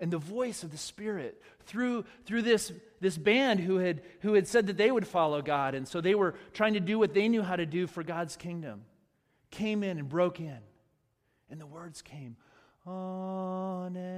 And 0.00 0.12
the 0.12 0.18
voice 0.18 0.64
of 0.64 0.72
the 0.72 0.76
Spirit 0.76 1.40
through, 1.66 2.04
through 2.26 2.42
this, 2.42 2.72
this 3.00 3.16
band 3.16 3.60
who 3.60 3.76
had, 3.76 4.02
who 4.22 4.34
had 4.34 4.48
said 4.48 4.66
that 4.66 4.76
they 4.76 4.90
would 4.90 5.06
follow 5.06 5.40
God, 5.40 5.76
and 5.76 5.86
so 5.86 6.00
they 6.00 6.16
were 6.16 6.34
trying 6.52 6.74
to 6.74 6.80
do 6.80 6.98
what 6.98 7.14
they 7.14 7.28
knew 7.28 7.42
how 7.42 7.54
to 7.54 7.64
do 7.64 7.86
for 7.86 8.02
God's 8.02 8.34
kingdom, 8.34 8.82
came 9.52 9.84
in 9.84 9.98
and 9.98 10.08
broke 10.08 10.40
in. 10.40 10.58
And 11.48 11.60
the 11.60 11.66
words 11.66 12.02
came 12.02 12.36
honestly. 12.86 14.10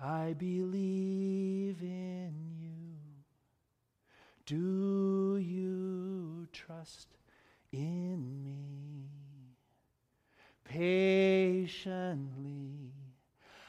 I 0.00 0.34
believe 0.34 1.82
in 1.82 2.32
you. 2.60 2.96
Do 4.46 5.38
you 5.38 6.46
trust 6.52 7.08
in 7.72 8.44
me? 8.44 9.17
Patiently, 10.68 12.18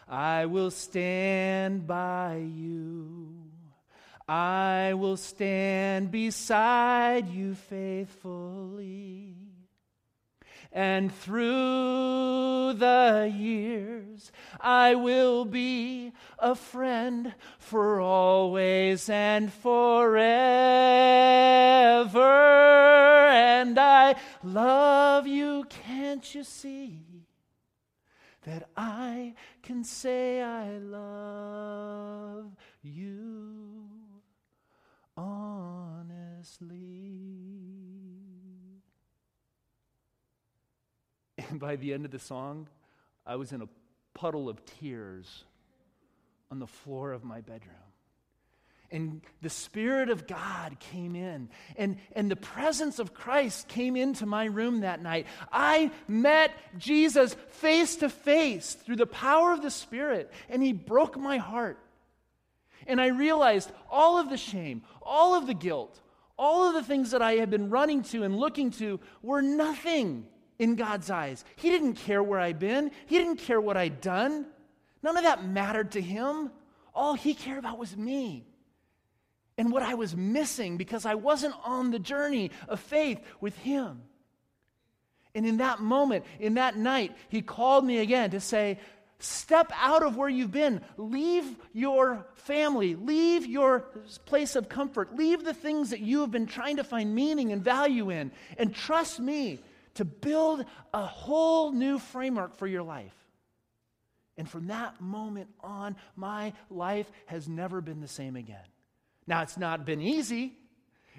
I 0.07 0.45
will 0.45 0.71
stand 0.71 1.87
by 1.87 2.35
you. 2.35 3.35
I 4.27 4.93
will 4.93 5.17
stand 5.17 6.11
beside 6.11 7.29
you 7.29 7.55
faithfully. 7.55 9.48
And 10.71 11.13
through 11.13 12.73
the 12.73 13.33
years, 13.35 14.31
I 14.59 14.95
will 14.95 15.45
be 15.45 16.13
a 16.37 16.53
friend 16.53 17.33
for 17.57 17.99
always 17.99 19.09
and 19.09 19.51
forever. 19.51 20.19
And 23.29 23.79
I 23.79 24.15
love 24.43 25.25
you, 25.25 25.65
can't 25.69 26.35
you 26.35 26.43
see? 26.43 27.01
That 28.43 28.69
I 28.77 29.33
can 29.63 29.83
say 29.83 30.41
I 30.41 30.77
love 30.77 32.55
you 32.81 33.89
honestly. 35.19 37.38
And 41.49 41.59
by 41.59 41.75
the 41.75 41.93
end 41.93 42.05
of 42.05 42.11
the 42.11 42.19
song, 42.19 42.67
I 43.25 43.35
was 43.35 43.51
in 43.51 43.61
a 43.61 43.67
puddle 44.13 44.49
of 44.49 44.63
tears 44.79 45.43
on 46.51 46.59
the 46.59 46.67
floor 46.67 47.11
of 47.11 47.23
my 47.23 47.41
bedroom. 47.41 47.75
And 48.91 49.21
the 49.43 49.51
Spirit 49.51 50.09
of 50.09 50.25
God 50.25 50.79
came 50.79 51.15
in, 51.15 51.49
and, 51.75 51.97
and 52.15 52.29
the 52.29 52.35
presence 52.35 52.97
of 52.97 53.13
Christ 53.13 53.67
came 53.67 53.95
into 53.95 54.25
my 54.25 54.45
room 54.45 54.79
that 54.79 54.99
night. 54.99 55.27
I 55.51 55.91
met 56.07 56.51
Jesus 56.79 57.35
face 57.49 57.97
to 57.97 58.09
face 58.09 58.73
through 58.73 58.95
the 58.95 59.05
power 59.05 59.53
of 59.53 59.61
the 59.61 59.69
Spirit, 59.69 60.31
and 60.49 60.63
He 60.63 60.73
broke 60.73 61.19
my 61.19 61.37
heart. 61.37 61.77
And 62.87 62.99
I 62.99 63.07
realized 63.07 63.71
all 63.91 64.17
of 64.17 64.31
the 64.31 64.37
shame, 64.37 64.81
all 65.03 65.35
of 65.35 65.45
the 65.45 65.53
guilt, 65.53 66.01
all 66.35 66.67
of 66.67 66.73
the 66.73 66.81
things 66.81 67.11
that 67.11 67.21
I 67.21 67.33
had 67.33 67.51
been 67.51 67.69
running 67.69 68.01
to 68.03 68.23
and 68.23 68.39
looking 68.39 68.71
to 68.71 68.99
were 69.21 69.43
nothing 69.43 70.25
in 70.59 70.75
God's 70.75 71.09
eyes. 71.09 71.43
He 71.55 71.69
didn't 71.69 71.93
care 71.93 72.21
where 72.21 72.39
I'd 72.39 72.59
been, 72.59 72.91
He 73.07 73.17
didn't 73.17 73.37
care 73.37 73.59
what 73.59 73.77
I'd 73.77 74.01
done. 74.01 74.45
None 75.01 75.17
of 75.17 75.23
that 75.23 75.45
mattered 75.45 75.91
to 75.91 76.01
Him. 76.01 76.51
All 76.93 77.15
He 77.15 77.33
cared 77.33 77.57
about 77.57 77.79
was 77.79 77.95
me 77.95 78.45
and 79.57 79.71
what 79.71 79.81
I 79.81 79.95
was 79.95 80.15
missing 80.15 80.77
because 80.77 81.05
I 81.05 81.15
wasn't 81.15 81.55
on 81.63 81.91
the 81.91 81.99
journey 81.99 82.51
of 82.67 82.79
faith 82.79 83.19
with 83.41 83.57
Him. 83.57 84.03
And 85.33 85.45
in 85.45 85.57
that 85.57 85.79
moment, 85.79 86.25
in 86.39 86.55
that 86.55 86.77
night, 86.77 87.15
He 87.29 87.41
called 87.41 87.85
me 87.85 87.99
again 87.99 88.31
to 88.31 88.39
say, 88.39 88.79
Step 89.21 89.69
out 89.75 90.01
of 90.01 90.15
where 90.15 90.29
you've 90.29 90.51
been. 90.51 90.81
Leave 90.95 91.43
your 91.73 92.25
family. 92.35 92.95
Leave 92.95 93.45
your 93.45 93.81
place 94.25 94.55
of 94.55 94.69
comfort. 94.69 95.13
Leave 95.13 95.43
the 95.43 95.53
things 95.53 95.89
that 95.89 95.99
you 95.99 96.21
have 96.21 96.31
been 96.31 96.45
trying 96.45 96.77
to 96.77 96.85
find 96.85 97.13
meaning 97.13 97.51
and 97.51 97.61
value 97.61 98.11
in. 98.11 98.31
And 98.57 98.73
trust 98.73 99.19
me 99.19 99.59
to 99.95 100.05
build 100.05 100.65
a 100.93 101.05
whole 101.05 101.71
new 101.71 101.99
framework 101.99 102.55
for 102.55 102.67
your 102.67 102.83
life. 102.83 103.15
And 104.37 104.49
from 104.49 104.67
that 104.67 105.01
moment 105.01 105.49
on, 105.59 105.97
my 106.15 106.53
life 106.69 107.11
has 107.25 107.49
never 107.49 107.81
been 107.81 107.99
the 107.99 108.07
same 108.07 108.35
again. 108.35 108.63
Now, 109.27 109.41
it's 109.41 109.57
not 109.57 109.85
been 109.85 110.01
easy, 110.01 110.53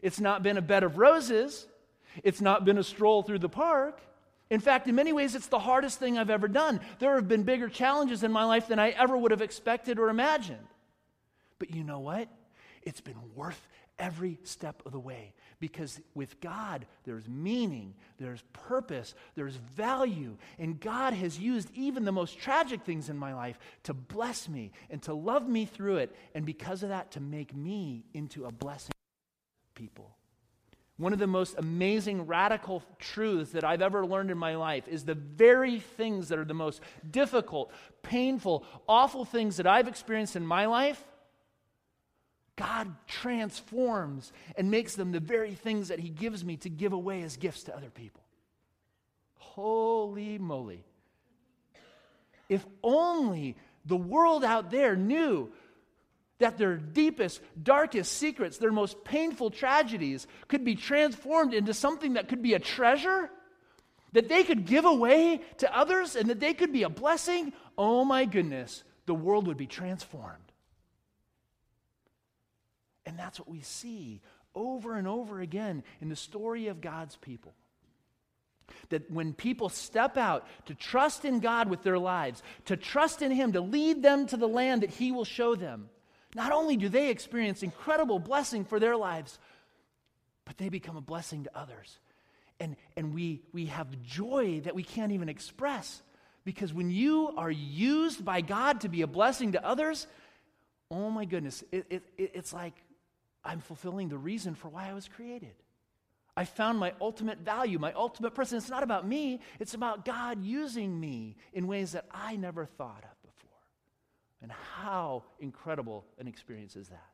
it's 0.03 0.21
not 0.21 0.43
been 0.43 0.57
a 0.57 0.63
bed 0.63 0.83
of 0.83 0.97
roses, 0.97 1.67
it's 2.25 2.41
not 2.41 2.65
been 2.65 2.79
a 2.79 2.83
stroll 2.83 3.23
through 3.23 3.41
the 3.41 3.49
park. 3.49 4.01
In 4.49 4.59
fact, 4.59 4.89
in 4.89 4.95
many 4.95 5.13
ways, 5.13 5.35
it's 5.35 5.47
the 5.47 5.61
hardest 5.61 5.99
thing 5.99 6.19
I've 6.19 6.31
ever 6.31 6.49
done. 6.49 6.81
There 6.99 7.15
have 7.15 7.29
been 7.29 7.45
bigger 7.45 7.69
challenges 7.69 8.25
in 8.25 8.33
my 8.33 8.45
life 8.45 8.67
than 8.67 8.81
I 8.81 8.91
ever 8.91 9.17
would 9.17 9.31
have 9.31 9.43
expected 9.43 9.99
or 9.99 10.09
imagined. 10.09 10.67
But 11.61 11.71
you 11.73 11.85
know 11.85 12.01
what? 12.01 12.29
It's 12.83 13.01
been 13.01 13.21
worth 13.37 13.69
every 13.99 14.41
step 14.43 14.83
of 14.87 14.93
the 14.93 14.99
way 14.99 15.35
because 15.61 16.01
with 16.15 16.41
God, 16.41 16.87
there's 17.05 17.29
meaning, 17.29 17.95
there's 18.19 18.43
purpose, 18.53 19.15
there's 19.37 19.55
value. 19.55 20.37
And 20.59 20.81
God 20.81 21.13
has 21.13 21.39
used 21.39 21.71
even 21.75 22.05
the 22.05 22.13
most 22.13 22.39
tragic 22.39 22.83
things 22.83 23.11
in 23.11 23.19
my 23.19 23.35
life 23.35 23.59
to 23.85 23.95
bless 23.95 24.49
me 24.49 24.73
and 24.89 25.03
to 25.03 25.13
love 25.13 25.47
me 25.47 25.67
through 25.67 25.97
it. 25.97 26.17
And 26.35 26.47
because 26.47 26.83
of 26.83 26.89
that, 26.89 27.13
to 27.13 27.21
make 27.21 27.55
me 27.55 28.05
into 28.15 28.47
a 28.47 28.51
blessing 28.51 28.91
to 28.91 29.81
people. 29.81 30.17
One 30.97 31.13
of 31.13 31.19
the 31.19 31.27
most 31.27 31.55
amazing 31.57 32.27
radical 32.27 32.83
truths 32.99 33.53
that 33.53 33.65
I've 33.65 33.81
ever 33.81 34.05
learned 34.05 34.31
in 34.31 34.37
my 34.37 34.57
life 34.57 34.87
is 34.87 35.05
the 35.05 35.15
very 35.15 35.79
things 35.81 36.29
that 36.29 36.39
are 36.39 36.45
the 36.45 36.53
most 36.53 36.83
difficult, 37.11 37.73
painful, 38.03 38.65
awful 38.87 39.25
things 39.25 39.57
that 39.57 39.67
I've 39.67 39.89
experienced 39.89 40.37
in 40.37 40.45
my 40.45 40.67
life 40.67 41.03
God 42.61 42.95
transforms 43.07 44.35
and 44.55 44.71
makes 44.71 44.95
them 44.95 45.13
the 45.13 45.21
very 45.21 45.55
things 45.55 45.89
that 45.89 45.99
He 45.99 46.11
gives 46.11 46.45
me 46.45 46.59
to 46.59 46.69
give 46.69 46.93
away 46.93 47.23
as 47.23 47.39
gifts 47.39 47.63
to 47.65 47.75
other 47.75 47.89
people. 47.89 48.21
Holy 49.39 50.37
moly. 50.37 50.85
If 52.51 52.67
only 52.83 53.57
the 53.87 53.97
world 53.97 54.45
out 54.45 54.71
there 54.71 54.95
knew 54.95 55.51
that 56.39 56.59
their 56.59 56.77
deepest, 56.77 57.41
darkest 57.63 58.13
secrets, 58.13 58.59
their 58.59 58.73
most 58.73 59.05
painful 59.05 59.51
tragedies, 59.51 60.27
could 60.47 60.63
be 60.63 60.75
transformed 60.75 61.55
into 61.55 61.73
something 61.73 62.13
that 62.13 62.29
could 62.29 62.43
be 62.43 62.53
a 62.53 62.59
treasure, 62.59 63.31
that 64.13 64.29
they 64.29 64.45
could 64.45 64.67
give 64.67 64.85
away 64.85 65.41
to 65.59 65.75
others, 65.75 66.15
and 66.15 66.29
that 66.29 66.41
they 66.41 66.53
could 66.53 66.75
be 66.75 66.83
a 66.83 66.91
blessing, 66.91 67.55
oh 67.79 68.05
my 68.05 68.27
goodness, 68.27 68.85
the 69.07 69.15
world 69.15 69.47
would 69.47 69.57
be 69.57 69.67
transformed. 69.67 70.50
And 73.11 73.19
that's 73.19 73.41
what 73.41 73.49
we 73.49 73.61
see 73.63 74.21
over 74.55 74.95
and 74.95 75.09
over 75.09 75.41
again 75.41 75.83
in 76.01 76.09
the 76.09 76.15
story 76.15 76.69
of 76.69 76.81
God's 76.81 77.17
people. 77.17 77.55
That 78.91 79.11
when 79.11 79.35
people 79.35 79.69
step 79.69 80.17
out 80.17 80.47
to 80.67 80.77
trust 80.77 81.25
in 81.25 81.41
God 81.41 81.69
with 81.69 81.83
their 81.83 81.99
lives, 81.99 82.41
to 82.67 82.77
trust 82.77 83.21
in 83.21 83.33
Him, 83.33 83.55
to 83.55 83.61
lead 83.61 84.01
them 84.01 84.29
to 84.29 84.37
the 84.37 84.47
land 84.47 84.85
that 84.85 84.91
He 84.91 85.11
will 85.11 85.25
show 85.25 85.57
them, 85.57 85.91
not 86.37 86.53
only 86.53 86.77
do 86.77 86.89
they 86.89 87.11
experience 87.11 87.65
incredible 87.65 88.21
blessing 88.21 88.65
for 88.65 88.79
their 88.79 88.97
lives, 88.97 89.41
but 90.45 90.57
they 90.57 90.69
become 90.69 90.97
a 90.97 91.01
blessing 91.01 91.43
to 91.43 91.59
others. 91.59 91.99
And, 92.61 92.77
and 92.97 93.13
we, 93.13 93.43
we 93.53 93.67
have 93.67 94.01
joy 94.03 94.61
that 94.61 94.77
we 94.77 94.85
can't 94.85 95.11
even 95.11 95.29
express. 95.29 96.01
Because 96.45 96.73
when 96.73 96.93
you 96.93 97.35
are 97.37 97.51
used 97.51 98.25
by 98.25 98.41
God 98.41 98.83
to 98.83 98.89
be 98.89 99.03
a 99.03 99.09
blessing 99.09 99.51
to 99.53 99.67
others, 99.67 100.07
oh 100.93 101.11
my 101.11 101.25
goodness, 101.25 101.65
it, 101.73 101.87
it, 101.91 102.03
it's 102.17 102.53
like 102.53 102.75
I'm 103.45 103.61
fulfilling 103.61 104.09
the 104.09 104.19
reason 104.19 104.55
for 104.55 104.69
why 104.69 104.89
I 104.89 104.95
was 104.95 105.09
created. 105.09 105.55
I 106.37 106.45
found 106.45 106.79
my 106.79 106.93
ultimate 107.01 107.39
value, 107.39 107.79
my 107.79 107.93
ultimate 107.93 108.35
person. 108.35 108.59
It's 108.59 108.71
not 108.71 108.83
about 108.83 109.07
me, 109.07 109.41
it's 109.59 109.75
about 109.75 110.05
God 110.05 110.43
using 110.43 110.99
me 110.99 111.37
in 111.53 111.67
ways 111.67 111.93
that 111.93 112.07
I 112.11 112.37
never 112.37 112.65
thought 112.65 113.05
of 113.05 113.23
before. 113.23 113.51
And 114.43 114.53
how 114.53 115.25
incredible 115.39 116.07
an 116.19 116.29
experience 116.29 116.77
is 116.77 116.89
that? 116.89 117.11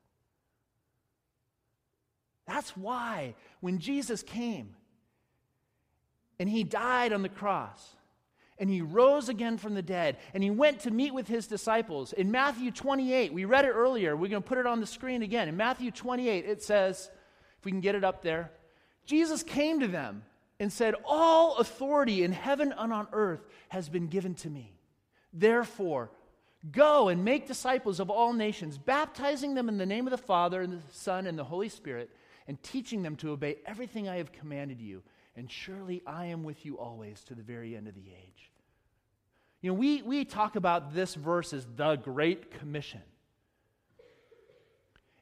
That's 2.47 2.77
why 2.77 3.35
when 3.61 3.79
Jesus 3.79 4.23
came 4.23 4.77
and 6.39 6.49
he 6.49 6.63
died 6.63 7.13
on 7.13 7.23
the 7.23 7.29
cross, 7.29 7.97
and 8.59 8.71
he 8.71 8.81
rose 8.81 9.29
again 9.29 9.59
from 9.59 9.75
the 9.75 9.83
dead 9.83 10.17
and 10.35 10.43
he 10.43 10.51
went 10.51 10.81
to 10.81 10.91
meet 10.91 11.13
with 11.13 11.29
his 11.29 11.47
disciples. 11.47 12.13
In 12.13 12.31
Matthew 12.31 12.71
28, 12.71 13.33
we 13.33 13.45
read 13.45 13.65
it 13.65 13.73
earlier. 13.73 14.17
We're 14.17 14.31
going 14.31 14.43
to 14.43 14.49
put 14.49 14.59
it 14.59 14.67
on 14.67 14.81
the 14.81 14.87
screen 14.87 15.23
again. 15.23 15.49
In 15.49 15.57
Matthew 15.57 15.91
28, 15.91 16.45
it 16.47 16.63
says, 16.63 17.11
if 17.59 17.65
we 17.65 17.71
can 17.71 17.81
get 17.81 17.95
it 17.95 18.05
up 18.05 18.23
there, 18.23 18.51
Jesus 19.05 19.43
came 19.43 19.81
to 19.81 19.89
them 19.89 20.23
and 20.59 20.73
said, 20.73 20.95
All 21.05 21.57
authority 21.57 22.23
in 22.23 22.33
heaven 22.33 22.75
and 22.77 22.93
on 22.93 23.09
earth 23.13 23.47
has 23.69 23.89
been 23.89 24.09
given 24.09 24.35
to 24.37 24.51
me. 24.51 24.73
Therefore, 25.33 26.11
go 26.71 27.09
and 27.09 27.25
make 27.25 27.47
disciples 27.47 28.01
of 28.01 28.11
all 28.11 28.33
nations, 28.33 28.79
baptizing 28.79 29.55
them 29.55 29.69
in 29.69 29.79
the 29.79 29.87
name 29.87 30.07
of 30.07 30.11
the 30.11 30.19
Father 30.19 30.63
and 30.63 30.73
the 30.73 30.83
Son 30.91 31.27
and 31.27 31.39
the 31.39 31.45
Holy 31.45 31.69
Spirit, 31.69 32.11
and 32.49 32.63
teaching 32.63 33.03
them 33.03 33.17
to 33.17 33.31
obey 33.31 33.57
everything 33.67 34.09
I 34.09 34.17
have 34.17 34.33
commanded 34.33 34.81
you. 34.81 35.03
And 35.37 35.51
surely 35.51 36.03
I 36.07 36.27
am 36.27 36.45
with 36.45 36.65
you 36.65 36.79
always 36.79 37.23
to 37.25 37.35
the 37.35 37.43
very 37.43 37.77
end 37.77 37.89
of 37.89 37.95
the 37.95 38.09
age. 38.09 38.51
You 39.61 39.71
know, 39.71 39.75
we, 39.75 40.03
we 40.03 40.25
talk 40.25 40.57
about 40.57 40.95
this 40.95 41.15
verse 41.15 41.53
as 41.53 41.67
the 41.77 41.97
Great 41.97 42.51
Commission. 42.59 43.03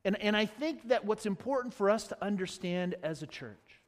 And, 0.05 0.20
and 0.20 0.37
I 0.37 0.46
think 0.46 0.88
that 0.88 1.05
what's 1.05 1.27
important 1.27 1.74
for 1.74 1.90
us 1.90 2.09
to 2.09 2.24
understand 2.24 2.94
as 3.03 3.22
a 3.22 3.27
church, 3.27 3.81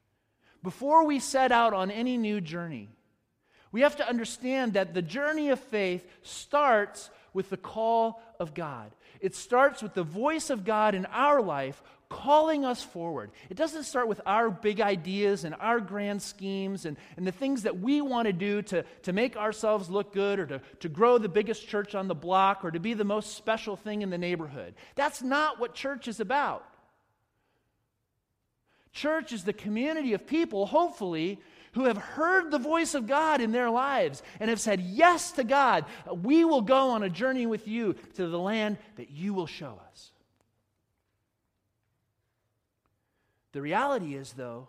before 0.63 1.05
we 1.05 1.21
set 1.21 1.53
out 1.53 1.75
on 1.75 1.91
any 1.91 2.17
new 2.17 2.41
journey, 2.41 2.89
we 3.71 3.83
have 3.83 3.97
to 3.97 4.09
understand 4.09 4.73
that 4.73 4.95
the 4.95 5.03
journey 5.03 5.51
of 5.51 5.61
faith 5.61 6.05
starts 6.23 7.11
with 7.35 7.51
the 7.51 7.57
call 7.57 8.23
of 8.41 8.55
God. 8.55 8.91
It 9.21 9.35
starts 9.35 9.83
with 9.83 9.95
the 9.95 10.03
voice 10.03 10.51
of 10.51 10.65
God 10.65 10.95
in 10.95 11.07
our 11.07 11.41
life 11.41 11.83
calling 12.09 12.65
us 12.65 12.83
forward. 12.83 13.31
It 13.51 13.57
doesn't 13.57 13.83
start 13.83 14.09
with 14.09 14.21
our 14.27 14.51
big 14.51 14.81
ideas 14.81 15.45
and 15.45 15.55
our 15.59 15.81
grand 15.81 16.23
schemes 16.23 16.87
and, 16.87 16.97
and 17.17 17.27
the 17.27 17.33
things 17.33 17.65
that 17.65 17.81
we 17.81 18.01
want 18.01 18.27
to 18.27 18.33
do 18.33 18.63
to, 18.63 18.85
to 19.03 19.13
make 19.13 19.37
ourselves 19.37 19.91
look 19.91 20.13
good 20.13 20.39
or 20.39 20.47
to, 20.47 20.61
to 20.81 20.89
grow 20.89 21.19
the 21.19 21.29
biggest 21.29 21.67
church 21.67 21.95
on 21.95 22.07
the 22.07 22.15
block 22.15 22.65
or 22.65 22.71
to 22.71 22.81
be 22.81 22.95
the 22.95 23.05
most 23.05 23.35
special 23.35 23.77
thing 23.77 24.03
in 24.03 24.11
the 24.11 24.19
neighborhood. 24.19 24.75
That's 24.95 25.23
not 25.23 25.59
what 25.59 25.75
church 25.75 26.07
is 26.07 26.21
about. 26.21 26.65
Church 28.93 29.33
is 29.33 29.45
the 29.45 29.53
community 29.53 30.15
of 30.15 30.27
people, 30.27 30.67
hopefully, 30.67 31.41
who 31.77 31.85
have 31.85 31.99
heard 31.99 32.51
the 32.51 32.59
voice 32.59 32.95
of 32.95 33.07
God 33.07 33.43
in 33.43 33.53
their 33.53 33.69
lives 33.69 34.23
and 34.41 34.49
have 34.49 34.59
said 34.59 34.81
yes 34.81 35.33
to 35.33 35.45
God. 35.45 35.85
We 36.11 36.43
will 36.45 36.63
go 36.63 36.91
on 36.91 37.03
a 37.03 37.11
journey 37.11 37.45
with 37.45 37.69
you 37.69 37.95
to 38.15 38.27
the 38.27 38.39
land 38.39 38.79
that 38.97 39.11
you 39.11 39.35
will 39.35 39.47
show 39.47 39.79
us. 39.91 40.11
The 43.53 43.61
reality 43.61 44.15
is, 44.15 44.33
though, 44.33 44.69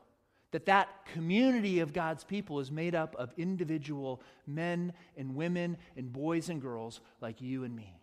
that 0.52 0.66
that 0.66 0.90
community 1.14 1.80
of 1.80 1.94
God's 1.94 2.26
people 2.26 2.60
is 2.60 2.72
made 2.72 2.94
up 2.94 3.16
of 3.16 3.34
individual 3.38 4.22
men 4.46 4.92
and 5.16 5.34
women 5.34 5.78
and 5.96 6.12
boys 6.12 6.50
and 6.50 6.62
girls 6.62 7.00
like 7.22 7.42
you 7.42 7.64
and 7.64 7.74
me. 7.74 8.02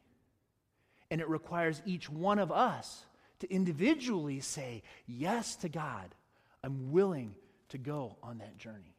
And 1.11 1.21
it 1.21 1.29
requires 1.29 1.83
each 1.85 2.09
one 2.09 2.39
of 2.39 2.51
us 2.51 3.05
to 3.41 3.53
individually 3.53 4.41
say 4.41 4.83
yes 5.07 5.57
to 5.57 5.69
God. 5.69 6.15
I'm 6.63 6.91
willing 6.91 7.35
to 7.69 7.77
go 7.79 8.17
on 8.23 8.39
that 8.39 8.57
journey. 8.57 8.94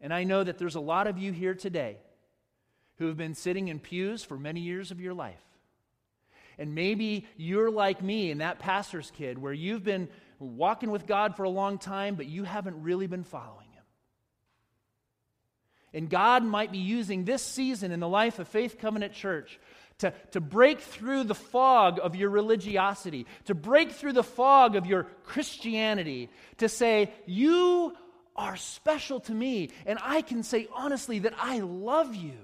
And 0.00 0.14
I 0.14 0.24
know 0.24 0.42
that 0.42 0.58
there's 0.58 0.76
a 0.76 0.80
lot 0.80 1.06
of 1.06 1.18
you 1.18 1.32
here 1.32 1.54
today 1.54 1.98
who 2.98 3.06
have 3.06 3.16
been 3.16 3.34
sitting 3.34 3.68
in 3.68 3.78
pews 3.78 4.22
for 4.22 4.38
many 4.38 4.60
years 4.60 4.90
of 4.90 5.00
your 5.00 5.14
life. 5.14 5.42
And 6.58 6.74
maybe 6.74 7.26
you're 7.36 7.70
like 7.70 8.02
me 8.02 8.30
and 8.30 8.42
that 8.42 8.58
pastor's 8.58 9.10
kid, 9.10 9.38
where 9.38 9.52
you've 9.52 9.82
been 9.82 10.08
walking 10.38 10.90
with 10.90 11.06
God 11.06 11.36
for 11.36 11.44
a 11.44 11.50
long 11.50 11.78
time, 11.78 12.14
but 12.14 12.26
you 12.26 12.44
haven't 12.44 12.82
really 12.82 13.06
been 13.06 13.24
following 13.24 13.68
Him. 13.72 13.84
And 15.94 16.10
God 16.10 16.44
might 16.44 16.70
be 16.70 16.78
using 16.78 17.24
this 17.24 17.42
season 17.42 17.92
in 17.92 18.00
the 18.00 18.08
life 18.08 18.38
of 18.38 18.48
Faith 18.48 18.78
Covenant 18.78 19.14
Church 19.14 19.58
to, 19.98 20.12
to 20.32 20.40
break 20.40 20.80
through 20.80 21.24
the 21.24 21.34
fog 21.34 21.98
of 22.02 22.16
your 22.16 22.30
religiosity, 22.30 23.26
to 23.46 23.54
break 23.54 23.92
through 23.92 24.12
the 24.12 24.22
fog 24.22 24.76
of 24.76 24.86
your 24.86 25.04
Christianity, 25.24 26.30
to 26.58 26.68
say, 26.68 27.12
You 27.26 27.96
are 28.40 28.56
special 28.56 29.20
to 29.20 29.34
me, 29.34 29.68
and 29.84 29.98
I 30.02 30.22
can 30.22 30.42
say 30.42 30.66
honestly 30.74 31.18
that 31.20 31.34
I 31.38 31.60
love 31.60 32.14
you. 32.14 32.38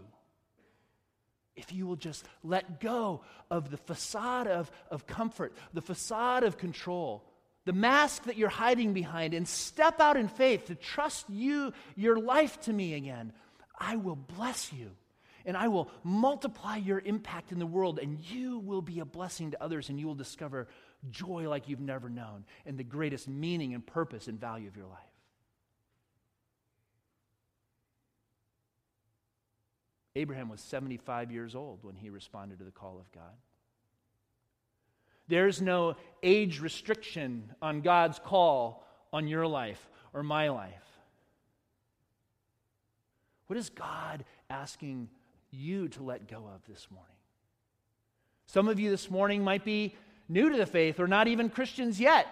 If 1.57 1.73
you 1.73 1.87
will 1.87 1.97
just 1.97 2.23
let 2.45 2.81
go 2.81 3.23
of 3.51 3.71
the 3.71 3.79
facade 3.79 4.47
of, 4.47 4.71
of 4.91 5.07
comfort, 5.07 5.55
the 5.73 5.81
facade 5.81 6.45
of 6.45 6.59
control, 6.59 7.25
the 7.65 7.73
mask 7.73 8.25
that 8.25 8.37
you're 8.37 8.51
hiding 8.51 8.93
behind 8.93 9.33
and 9.33 9.49
step 9.49 9.99
out 9.99 10.19
in 10.19 10.29
faith 10.29 10.67
to 10.67 10.75
trust 10.75 11.25
you, 11.31 11.73
your 11.97 12.19
life 12.19 12.61
to 12.63 12.75
me 12.75 12.93
again, 12.93 13.33
I 13.79 13.97
will 13.97 14.17
bless 14.17 14.71
you 14.71 14.91
and 15.47 15.57
I 15.57 15.69
will 15.69 15.91
multiply 16.05 16.77
your 16.77 16.99
impact 16.99 17.53
in 17.53 17.61
the 17.61 17.67
world, 17.67 18.01
and 18.01 18.19
you 18.19 18.59
will 18.59 18.83
be 18.83 18.99
a 18.99 19.05
blessing 19.05 19.53
to 19.53 19.63
others, 19.63 19.89
and 19.89 19.99
you 19.99 20.09
will 20.09 20.17
discover 20.17 20.67
joy 21.09 21.49
like 21.49 21.69
you've 21.69 21.79
never 21.79 22.11
known 22.11 22.45
and 22.67 22.77
the 22.77 22.83
greatest 22.83 23.29
meaning 23.29 23.73
and 23.73 23.87
purpose 23.87 24.27
and 24.27 24.41
value 24.41 24.67
of 24.67 24.77
your 24.77 24.87
life. 24.87 25.16
Abraham 30.17 30.49
was 30.49 30.63
75 30.63 31.31
years 31.31 31.55
old 31.55 31.81
when 31.83 31.95
he 31.95 32.09
responded 32.09 32.59
to 32.59 32.65
the 32.65 32.71
call 32.71 32.99
of 32.99 33.13
God. 33.13 33.35
There's 35.29 35.61
no 35.61 35.97
age 36.23 36.61
restriction 36.61 37.53
on 37.61 37.83
God's 37.83 38.19
call 38.19 38.83
on 39.13 39.29
your 39.29 39.47
life 39.47 39.91
or 40.15 40.23
my 40.23 40.49
life. 40.49 40.73
What 43.47 43.59
is 43.59 43.69
God 43.69 44.25
asking 44.49 45.11
you 45.51 45.89
to 45.89 46.03
let 46.03 46.29
go 46.29 46.49
of 46.55 46.65
this 46.67 46.89
morning? 46.91 47.11
Some 48.47 48.69
of 48.69 48.81
you 48.81 48.91
this 48.91 49.11
morning 49.11 49.45
might 49.45 49.65
be 49.65 49.95
new 50.31 50.49
to 50.49 50.57
the 50.57 50.67
faith 50.67 50.99
or 50.99 51.07
not 51.07 51.29
even 51.29 51.51
Christians 51.51 52.01
yet. 52.01 52.27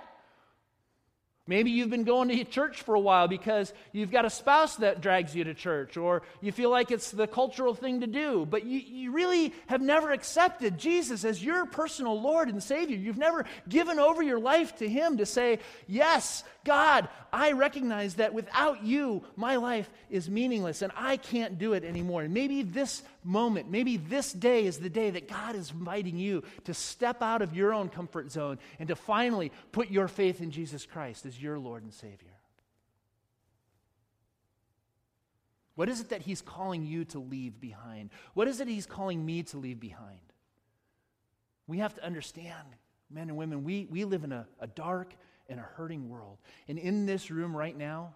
Maybe 1.46 1.70
you've 1.70 1.90
been 1.90 2.04
going 2.04 2.30
to 2.30 2.44
church 2.44 2.80
for 2.80 2.94
a 2.94 3.00
while 3.00 3.28
because 3.28 3.74
you've 3.92 4.10
got 4.10 4.24
a 4.24 4.30
spouse 4.30 4.76
that 4.76 5.02
drags 5.02 5.36
you 5.36 5.44
to 5.44 5.52
church, 5.52 5.98
or 5.98 6.22
you 6.40 6.52
feel 6.52 6.70
like 6.70 6.90
it's 6.90 7.10
the 7.10 7.26
cultural 7.26 7.74
thing 7.74 8.00
to 8.00 8.06
do, 8.06 8.46
but 8.46 8.64
you, 8.64 8.78
you 8.78 9.12
really 9.12 9.52
have 9.66 9.82
never 9.82 10.10
accepted 10.10 10.78
Jesus 10.78 11.22
as 11.22 11.44
your 11.44 11.66
personal 11.66 12.18
Lord 12.18 12.48
and 12.48 12.62
Savior. 12.62 12.96
You've 12.96 13.18
never 13.18 13.44
given 13.68 13.98
over 13.98 14.22
your 14.22 14.38
life 14.38 14.76
to 14.76 14.88
Him 14.88 15.18
to 15.18 15.26
say, 15.26 15.58
Yes, 15.86 16.44
God, 16.64 17.08
I 17.32 17.52
recognize 17.52 18.14
that 18.14 18.32
without 18.32 18.82
you, 18.82 19.22
my 19.36 19.56
life 19.56 19.90
is 20.08 20.30
meaningless 20.30 20.82
and 20.82 20.92
I 20.96 21.18
can't 21.18 21.58
do 21.58 21.74
it 21.74 21.84
anymore. 21.84 22.22
And 22.22 22.32
maybe 22.32 22.62
this 22.62 23.02
moment, 23.22 23.70
maybe 23.70 23.98
this 23.98 24.32
day 24.32 24.66
is 24.66 24.78
the 24.78 24.88
day 24.88 25.10
that 25.10 25.28
God 25.28 25.54
is 25.54 25.70
inviting 25.70 26.18
you 26.18 26.42
to 26.64 26.74
step 26.74 27.22
out 27.22 27.42
of 27.42 27.54
your 27.54 27.74
own 27.74 27.90
comfort 27.90 28.32
zone 28.32 28.58
and 28.78 28.88
to 28.88 28.96
finally 28.96 29.52
put 29.72 29.90
your 29.90 30.08
faith 30.08 30.40
in 30.40 30.50
Jesus 30.50 30.86
Christ 30.86 31.26
as 31.26 31.40
your 31.40 31.58
Lord 31.58 31.82
and 31.82 31.92
Savior. 31.92 32.30
What 35.74 35.88
is 35.88 36.00
it 36.00 36.10
that 36.10 36.22
He's 36.22 36.40
calling 36.40 36.86
you 36.86 37.04
to 37.06 37.18
leave 37.18 37.60
behind? 37.60 38.10
What 38.34 38.48
is 38.48 38.60
it 38.60 38.68
He's 38.68 38.86
calling 38.86 39.24
me 39.24 39.42
to 39.44 39.58
leave 39.58 39.80
behind? 39.80 40.20
We 41.66 41.78
have 41.78 41.94
to 41.94 42.04
understand, 42.04 42.68
men 43.10 43.28
and 43.28 43.36
women, 43.36 43.64
we, 43.64 43.86
we 43.90 44.04
live 44.04 44.24
in 44.24 44.32
a, 44.32 44.46
a 44.60 44.66
dark 44.66 45.14
in 45.48 45.58
a 45.58 45.62
hurting 45.62 46.08
world. 46.08 46.38
And 46.68 46.78
in 46.78 47.06
this 47.06 47.30
room 47.30 47.56
right 47.56 47.76
now, 47.76 48.14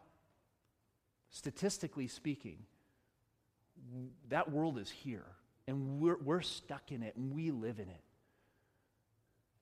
statistically 1.31 2.09
speaking, 2.09 2.59
that 4.29 4.51
world 4.51 4.79
is 4.79 4.91
here. 4.91 5.25
And 5.67 6.01
we're, 6.01 6.17
we're 6.17 6.41
stuck 6.41 6.93
in 6.93 7.03
it 7.03 7.17
and 7.17 7.35
we 7.35 7.51
live 7.51 7.79
in 7.79 7.89
it. 7.89 8.03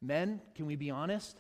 Men, 0.00 0.40
can 0.54 0.66
we 0.66 0.76
be 0.76 0.90
honest? 0.90 1.36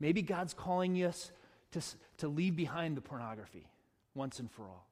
Maybe 0.00 0.22
God's 0.22 0.54
calling 0.54 0.96
us 1.04 1.30
to, 1.72 1.82
to 2.18 2.28
leave 2.28 2.56
behind 2.56 2.96
the 2.96 3.00
pornography 3.00 3.66
once 4.14 4.38
and 4.38 4.50
for 4.50 4.62
all. 4.62 4.86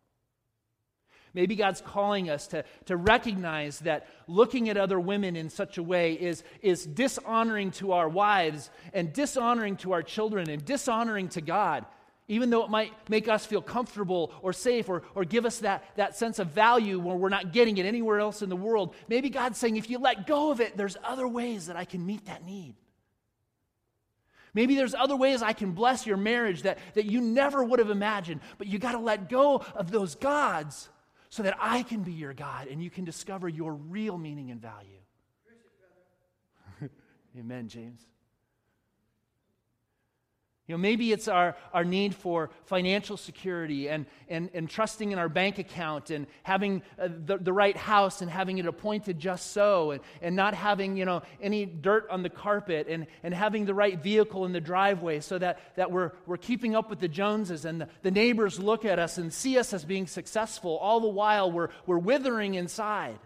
Maybe 1.35 1.55
God's 1.55 1.81
calling 1.81 2.31
us 2.31 2.47
to, 2.49 2.65
to 2.87 2.97
recognize 2.97 3.81
that 3.81 4.09
looking 4.27 4.69
at 4.69 4.77
other 4.77 4.99
women 4.99 5.37
in 5.37 5.51
such 5.51 5.77
a 5.77 5.83
way 5.83 6.15
is, 6.15 6.43
is 6.63 6.87
dishonoring 6.87 7.73
to 7.73 7.93
our 7.93 8.09
wives 8.09 8.71
and 8.95 9.13
dishonoring 9.13 9.77
to 9.79 9.93
our 9.93 10.03
children 10.03 10.49
and 10.49 10.65
dishonoring 10.65 11.29
to 11.31 11.41
God, 11.41 11.85
even 12.29 12.51
though 12.51 12.65
it 12.65 12.71
might 12.71 12.93
make 13.09 13.29
us 13.29 13.45
feel 13.45 13.61
comfortable 13.61 14.33
or 14.43 14.53
safe 14.53 14.89
or, 14.89 15.03
or 15.15 15.25
give 15.25 15.45
us 15.45 15.59
that, 15.59 15.85
that 15.97 16.17
sense 16.17 16.39
of 16.39 16.49
value 16.49 16.99
where 16.99 17.17
we're 17.17 17.29
not 17.29 17.53
getting 17.53 17.77
it 17.77 17.87
anywhere 17.87 18.19
else 18.19 18.41
in 18.41 18.49
the 18.49 18.57
world. 18.57 18.95
Maybe 19.09 19.29
God's 19.29 19.59
saying, 19.59 19.77
if 19.77 19.91
you 19.91 19.99
let 19.99 20.27
go 20.27 20.51
of 20.51 20.61
it, 20.61 20.77
there's 20.77 20.97
other 21.05 21.29
ways 21.29 21.67
that 21.67 21.77
I 21.77 21.85
can 21.85 22.05
meet 22.05 22.25
that 22.27 22.45
need. 22.45 22.75
Maybe 24.55 24.75
there's 24.75 24.95
other 24.95 25.17
ways 25.17 25.43
I 25.43 25.53
can 25.53 25.73
bless 25.73 26.07
your 26.07 26.17
marriage 26.17 26.63
that, 26.63 26.79
that 26.95 27.05
you 27.05 27.21
never 27.21 27.63
would 27.63 27.79
have 27.79 27.91
imagined, 27.91 28.41
but 28.57 28.67
you 28.67 28.79
got 28.79 28.93
to 28.93 28.99
let 28.99 29.29
go 29.29 29.63
of 29.75 29.91
those 29.91 30.15
gods 30.15 30.89
so 31.29 31.43
that 31.43 31.57
I 31.61 31.83
can 31.83 32.03
be 32.03 32.13
your 32.13 32.35
God 32.35 32.69
and 32.69 32.83
you 32.83 32.91
can 32.91 33.05
discover 33.05 33.49
your 33.49 33.75
real 33.75 34.19
meaning 34.19 34.51
and 34.51 34.61
value. 34.61 35.01
Amen, 37.39 37.69
James. 37.69 38.07
You 40.67 40.75
know, 40.75 40.79
maybe 40.79 41.13
it's 41.13 41.29
our, 41.29 41.55
our 41.73 41.85
need 41.85 42.13
for 42.13 42.51
financial 42.65 43.17
security 43.17 43.89
and, 43.89 44.05
and, 44.29 44.51
and 44.53 44.69
trusting 44.69 45.13
in 45.13 45.19
our 45.19 45.29
bank 45.29 45.59
account 45.59 46.11
and 46.11 46.27
having 46.43 46.83
uh, 46.99 47.09
the, 47.25 47.39
the 47.39 47.53
right 47.53 47.77
house 47.77 48.21
and 48.21 48.29
having 48.29 48.59
it 48.59 48.67
appointed 48.67 49.21
just 49.21 49.53
so 49.53 49.93
and, 49.93 50.01
and 50.21 50.35
not 50.35 50.55
having, 50.55 50.97
you 50.97 51.05
know, 51.05 51.23
any 51.41 51.67
dirt 51.67 52.09
on 52.11 52.25
the 52.25 52.31
carpet 52.31 52.89
and, 52.89 53.07
and 53.23 53.33
having 53.33 53.65
the 53.65 53.75
right 53.75 54.03
vehicle 54.03 54.45
in 54.45 54.51
the 54.51 54.61
driveway 54.61 55.21
so 55.21 55.39
that, 55.39 55.61
that 55.77 55.93
we're, 55.93 56.11
we're 56.27 56.37
keeping 56.37 56.75
up 56.75 56.91
with 56.91 56.99
the 56.99 57.09
Joneses 57.09 57.65
and 57.65 57.83
the, 57.83 57.89
the 58.03 58.11
neighbors 58.11 58.59
look 58.59 58.85
at 58.85 58.99
us 58.99 59.19
and 59.19 59.33
see 59.33 59.59
us 59.59 59.73
as 59.73 59.85
being 59.85 60.09
successful. 60.09 60.79
All 60.79 60.99
the 60.99 61.07
while 61.07 61.53
we're, 61.53 61.69
we're 61.87 61.99
withering 61.99 62.55
inside 62.55 63.21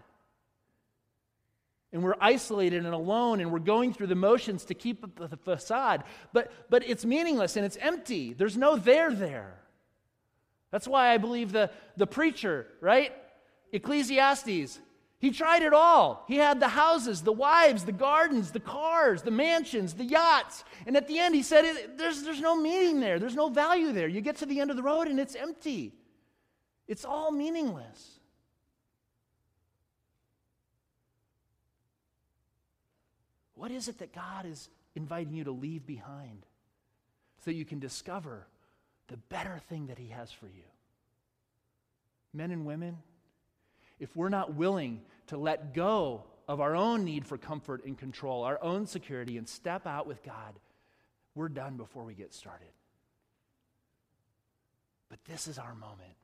and 1.93 2.03
we're 2.03 2.15
isolated 2.19 2.85
and 2.85 2.93
alone 2.93 3.41
and 3.41 3.51
we're 3.51 3.59
going 3.59 3.93
through 3.93 4.07
the 4.07 4.15
motions 4.15 4.65
to 4.65 4.73
keep 4.73 5.03
up 5.03 5.29
the 5.29 5.37
facade. 5.37 6.03
But 6.33 6.51
but 6.69 6.87
it's 6.87 7.05
meaningless 7.05 7.57
and 7.57 7.65
it's 7.65 7.77
empty. 7.77 8.33
There's 8.33 8.57
no 8.57 8.77
there 8.77 9.13
there. 9.13 9.57
That's 10.71 10.87
why 10.87 11.13
i 11.13 11.17
believe 11.17 11.51
the 11.51 11.69
the 11.97 12.07
preacher 12.07 12.67
right? 12.79 13.13
Ecclesiastes 13.73 14.79
he 15.19 15.29
tried 15.29 15.61
it 15.61 15.71
all. 15.71 16.25
He 16.27 16.37
had 16.37 16.59
the 16.59 16.69
houses 16.69 17.21
the 17.21 17.31
wives 17.31 17.83
the 17.83 17.91
gardens 17.91 18.51
the 18.51 18.59
cars 18.59 19.21
the 19.21 19.31
mansions 19.31 19.93
the 19.93 20.05
yachts. 20.05 20.63
And 20.87 20.95
at 20.95 21.07
the 21.07 21.19
end 21.19 21.35
he 21.35 21.43
said 21.43 21.65
there's, 21.97 22.23
there's 22.23 22.41
no 22.41 22.55
meaning 22.55 23.01
there. 23.01 23.19
There's 23.19 23.35
no 23.35 23.49
value 23.49 23.91
there. 23.91 24.07
You 24.07 24.21
get 24.21 24.37
to 24.37 24.45
the 24.45 24.61
end 24.61 24.71
of 24.71 24.77
the 24.77 24.83
road 24.83 25.07
and 25.07 25.19
it's 25.19 25.35
empty. 25.35 25.93
It's 26.87 27.05
all 27.05 27.31
meaningless 27.31 28.20
What 33.61 33.69
is 33.69 33.87
it 33.87 33.99
that 33.99 34.11
God 34.11 34.47
is 34.47 34.69
inviting 34.95 35.35
you 35.35 35.43
to 35.43 35.51
leave 35.51 35.85
behind 35.85 36.47
so 37.45 37.51
you 37.51 37.63
can 37.63 37.77
discover 37.77 38.47
the 39.07 39.17
better 39.17 39.61
thing 39.69 39.85
that 39.85 39.99
He 39.99 40.07
has 40.07 40.31
for 40.31 40.47
you? 40.47 40.63
Men 42.33 42.49
and 42.49 42.65
women, 42.65 42.97
if 43.99 44.15
we're 44.15 44.29
not 44.29 44.55
willing 44.55 45.01
to 45.27 45.37
let 45.37 45.75
go 45.75 46.23
of 46.47 46.59
our 46.59 46.75
own 46.75 47.05
need 47.05 47.27
for 47.27 47.37
comfort 47.37 47.85
and 47.85 47.95
control, 47.95 48.45
our 48.45 48.57
own 48.63 48.87
security, 48.87 49.37
and 49.37 49.47
step 49.47 49.85
out 49.85 50.07
with 50.07 50.23
God, 50.23 50.55
we're 51.35 51.47
done 51.47 51.77
before 51.77 52.03
we 52.03 52.15
get 52.15 52.33
started. 52.33 52.73
But 55.07 55.23
this 55.25 55.47
is 55.47 55.59
our 55.59 55.75
moment. 55.75 56.17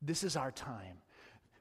This 0.00 0.22
is 0.22 0.36
our 0.36 0.52
time. 0.52 0.98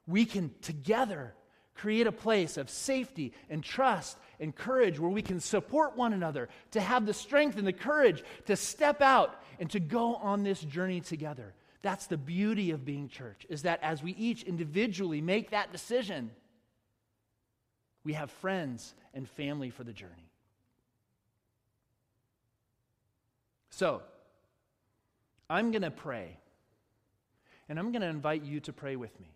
We 0.05 0.25
can 0.25 0.51
together 0.61 1.33
create 1.73 2.07
a 2.07 2.11
place 2.11 2.57
of 2.57 2.69
safety 2.69 3.33
and 3.49 3.63
trust 3.63 4.17
and 4.39 4.55
courage 4.55 4.99
where 4.99 5.09
we 5.09 5.21
can 5.21 5.39
support 5.39 5.95
one 5.95 6.13
another, 6.13 6.49
to 6.71 6.81
have 6.81 7.05
the 7.05 7.13
strength 7.13 7.57
and 7.57 7.67
the 7.67 7.73
courage 7.73 8.23
to 8.45 8.55
step 8.55 9.01
out 9.01 9.41
and 9.59 9.69
to 9.69 9.79
go 9.79 10.15
on 10.15 10.43
this 10.43 10.61
journey 10.61 10.99
together. 10.99 11.53
That's 11.81 12.07
the 12.07 12.17
beauty 12.17 12.71
of 12.71 12.85
being 12.85 13.07
church, 13.07 13.45
is 13.49 13.63
that 13.63 13.81
as 13.81 14.03
we 14.03 14.11
each 14.13 14.43
individually 14.43 15.21
make 15.21 15.51
that 15.51 15.71
decision, 15.71 16.31
we 18.03 18.13
have 18.13 18.31
friends 18.31 18.93
and 19.13 19.27
family 19.29 19.69
for 19.69 19.83
the 19.83 19.93
journey. 19.93 20.31
So, 23.69 24.01
I'm 25.49 25.71
going 25.71 25.81
to 25.81 25.91
pray, 25.91 26.37
and 27.67 27.79
I'm 27.79 27.91
going 27.91 28.01
to 28.01 28.07
invite 28.07 28.43
you 28.43 28.59
to 28.61 28.73
pray 28.73 28.95
with 28.95 29.19
me. 29.19 29.35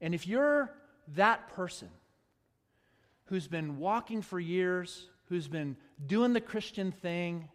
And 0.00 0.14
if 0.14 0.26
you're 0.26 0.72
that 1.14 1.48
person 1.54 1.88
who's 3.26 3.46
been 3.46 3.78
walking 3.78 4.22
for 4.22 4.40
years, 4.40 5.06
who's 5.28 5.48
been 5.48 5.76
doing 6.06 6.32
the 6.32 6.40
Christian 6.40 6.90
thing, 6.90 7.48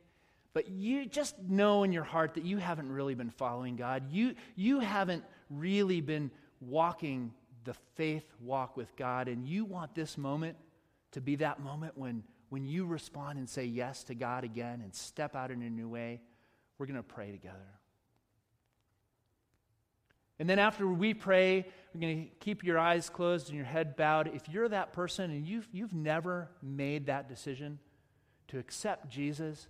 but 0.54 0.70
you 0.70 1.06
just 1.06 1.38
know 1.40 1.84
in 1.84 1.92
your 1.92 2.06
heart 2.06 2.36
that 2.36 2.46
you 2.46 2.58
haven't 2.58 2.90
really 2.90 3.14
been 3.14 3.30
following 3.30 3.76
God. 3.76 4.04
You, 4.10 4.36
you 4.56 4.80
haven't 4.80 5.26
really 5.50 6.00
been 6.00 6.32
walking 6.62 7.34
the 7.66 7.74
faith 7.96 8.26
walk 8.40 8.78
with 8.78 8.96
God, 8.96 9.28
and 9.28 9.46
you 9.46 9.66
want 9.66 9.94
this 9.96 10.18
moment 10.18 10.56
to 11.12 11.20
be 11.20 11.36
that 11.38 11.60
moment 11.60 11.98
when, 11.98 12.24
when 12.50 12.66
you 12.66 12.86
respond 12.86 13.38
and 13.38 13.50
say 13.50 13.66
yes 13.66 14.04
to 14.06 14.16
God 14.16 14.44
again 14.44 14.82
and 14.82 14.96
step 14.96 15.36
out 15.36 15.52
in 15.52 15.62
a 15.62 15.70
new 15.70 15.90
way. 15.90 16.22
We're 16.78 16.86
going 16.86 16.98
to 16.98 17.04
pray 17.04 17.32
together. 17.32 17.58
And 20.40 20.50
then 20.50 20.60
after 20.60 20.88
we 20.88 21.14
pray, 21.14 21.66
we're 21.94 22.02
going 22.02 22.26
to 22.26 22.32
keep 22.40 22.64
your 22.64 22.78
eyes 22.78 23.10
closed 23.10 23.48
and 23.48 23.56
your 23.56 23.66
head 23.66 23.96
bowed. 23.96 24.28
If 24.34 24.50
you're 24.50 24.68
that 24.70 24.92
person 24.92 25.32
and 25.32 25.48
you've, 25.48 25.68
you've 25.72 25.94
never 25.94 26.50
made 26.62 27.06
that 27.06 27.30
decision 27.30 27.80
to 28.50 28.60
accept 28.60 29.10
Jesus 29.10 29.68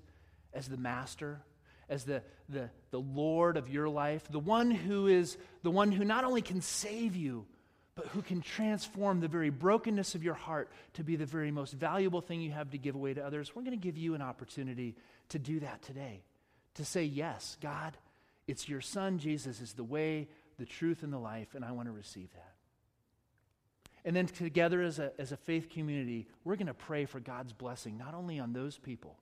as 0.53 0.67
the 0.67 0.77
master, 0.77 1.41
as 1.87 2.03
the, 2.03 2.23
the, 2.49 2.69
the 2.89 2.99
Lord 2.99 3.57
of 3.57 3.69
your 3.69 3.87
life, 3.87 4.23
the 4.29 4.39
one 4.39 4.71
who 4.71 5.07
is 5.07 5.37
the 5.61 5.71
one 5.71 5.91
who 5.91 6.03
not 6.03 6.23
only 6.23 6.41
can 6.41 6.61
save 6.61 7.15
you, 7.15 7.45
but 7.95 8.07
who 8.07 8.21
can 8.21 8.41
transform 8.41 9.19
the 9.19 9.27
very 9.27 9.49
brokenness 9.49 10.15
of 10.15 10.23
your 10.23 10.33
heart 10.33 10.69
to 10.93 11.03
be 11.03 11.15
the 11.15 11.25
very 11.25 11.51
most 11.51 11.73
valuable 11.73 12.21
thing 12.21 12.41
you 12.41 12.51
have 12.51 12.71
to 12.71 12.77
give 12.77 12.95
away 12.95 13.13
to 13.13 13.25
others, 13.25 13.55
we're 13.55 13.61
going 13.61 13.77
to 13.77 13.83
give 13.83 13.97
you 13.97 14.15
an 14.15 14.21
opportunity 14.21 14.95
to 15.29 15.39
do 15.39 15.59
that 15.61 15.81
today. 15.81 16.23
To 16.75 16.85
say, 16.85 17.03
Yes, 17.03 17.57
God, 17.61 17.95
it's 18.47 18.67
your 18.67 18.81
Son, 18.81 19.17
Jesus, 19.17 19.61
is 19.61 19.73
the 19.73 19.83
way, 19.83 20.27
the 20.57 20.65
truth, 20.65 21.03
and 21.03 21.11
the 21.11 21.17
life, 21.17 21.55
and 21.55 21.63
I 21.65 21.71
want 21.71 21.87
to 21.87 21.91
receive 21.91 22.31
that. 22.33 22.53
And 24.05 24.15
then 24.15 24.27
together 24.27 24.81
as 24.81 24.99
a, 24.99 25.11
as 25.19 25.31
a 25.31 25.37
faith 25.37 25.69
community, 25.69 26.27
we're 26.43 26.55
going 26.55 26.67
to 26.67 26.73
pray 26.73 27.05
for 27.05 27.19
God's 27.19 27.53
blessing, 27.53 27.97
not 27.97 28.13
only 28.13 28.39
on 28.39 28.53
those 28.53 28.77
people, 28.77 29.17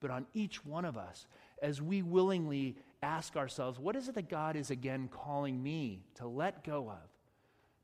but 0.00 0.10
on 0.10 0.26
each 0.32 0.64
one 0.64 0.84
of 0.84 0.96
us 0.96 1.26
as 1.60 1.80
we 1.80 2.02
willingly 2.02 2.76
ask 3.02 3.36
ourselves, 3.36 3.78
what 3.78 3.94
is 3.94 4.08
it 4.08 4.14
that 4.14 4.28
God 4.28 4.56
is 4.56 4.70
again 4.70 5.08
calling 5.12 5.62
me 5.62 6.02
to 6.16 6.26
let 6.26 6.64
go 6.64 6.88
of, 6.90 7.08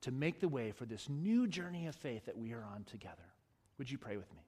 to 0.01 0.11
make 0.11 0.41
the 0.41 0.49
way 0.49 0.73
for 0.73 0.87
this 0.87 1.09
new 1.09 1.47
journey 1.47 1.87
of 1.87 1.95
faith 1.95 2.27
that 2.27 2.37
we 2.37 2.53
are 2.53 2.65
on 2.65 2.85
together? 2.85 3.17
Would 3.79 3.91
you 3.91 3.99
pray 3.99 4.17
with 4.17 4.33
me? 4.33 4.41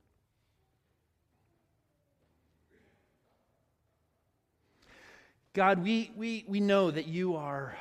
God, 5.52 5.82
we, 5.82 6.12
we, 6.16 6.44
we 6.46 6.60
know 6.60 6.90
that 6.90 7.06
you 7.06 7.36
are 7.36 7.76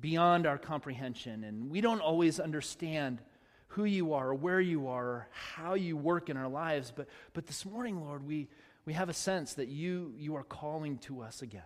beyond 0.00 0.46
our 0.46 0.58
comprehension. 0.58 1.44
And 1.44 1.70
we 1.70 1.80
don't 1.80 2.00
always 2.00 2.40
understand 2.40 3.20
who 3.68 3.84
you 3.84 4.14
are 4.14 4.30
or 4.30 4.34
where 4.34 4.60
you 4.60 4.88
are 4.88 5.06
or 5.06 5.28
how 5.32 5.74
you 5.74 5.96
work 5.96 6.28
in 6.28 6.36
our 6.36 6.48
lives. 6.48 6.92
But, 6.94 7.08
but 7.32 7.46
this 7.46 7.64
morning, 7.64 8.04
Lord, 8.04 8.26
we, 8.26 8.48
we 8.84 8.92
have 8.94 9.08
a 9.08 9.14
sense 9.14 9.54
that 9.54 9.68
you, 9.68 10.12
you 10.16 10.36
are 10.36 10.42
calling 10.42 10.98
to 10.98 11.22
us 11.22 11.42
again. 11.42 11.62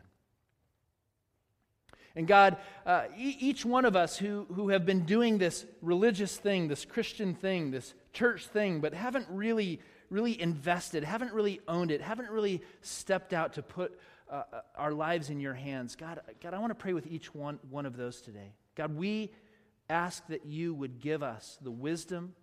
And 2.16 2.28
God, 2.28 2.58
uh, 2.86 3.04
e- 3.16 3.36
each 3.40 3.64
one 3.64 3.84
of 3.84 3.96
us 3.96 4.16
who, 4.16 4.46
who 4.54 4.68
have 4.68 4.86
been 4.86 5.04
doing 5.04 5.38
this 5.38 5.66
religious 5.82 6.36
thing, 6.36 6.68
this 6.68 6.84
Christian 6.84 7.34
thing, 7.34 7.70
this 7.70 7.94
church 8.12 8.46
thing, 8.46 8.80
but 8.80 8.94
haven't 8.94 9.26
really, 9.28 9.80
really 10.10 10.40
invested, 10.40 11.02
haven't 11.02 11.32
really 11.32 11.60
owned 11.66 11.90
it, 11.90 12.00
haven't 12.00 12.30
really 12.30 12.62
stepped 12.82 13.32
out 13.32 13.54
to 13.54 13.62
put 13.62 13.98
uh, 14.30 14.42
uh, 14.52 14.60
our 14.76 14.92
lives 14.92 15.30
in 15.30 15.40
your 15.40 15.54
hands. 15.54 15.96
God, 15.96 16.20
God, 16.42 16.54
I 16.54 16.58
want 16.58 16.70
to 16.70 16.74
pray 16.74 16.92
with 16.92 17.06
each 17.06 17.34
one, 17.34 17.58
one 17.70 17.86
of 17.86 17.96
those 17.96 18.20
today. 18.20 18.54
God, 18.74 18.94
we 18.94 19.30
ask 19.88 20.26
that 20.28 20.46
you 20.46 20.74
would 20.74 21.00
give 21.00 21.22
us 21.22 21.58
the 21.60 21.70
wisdom 21.70 22.34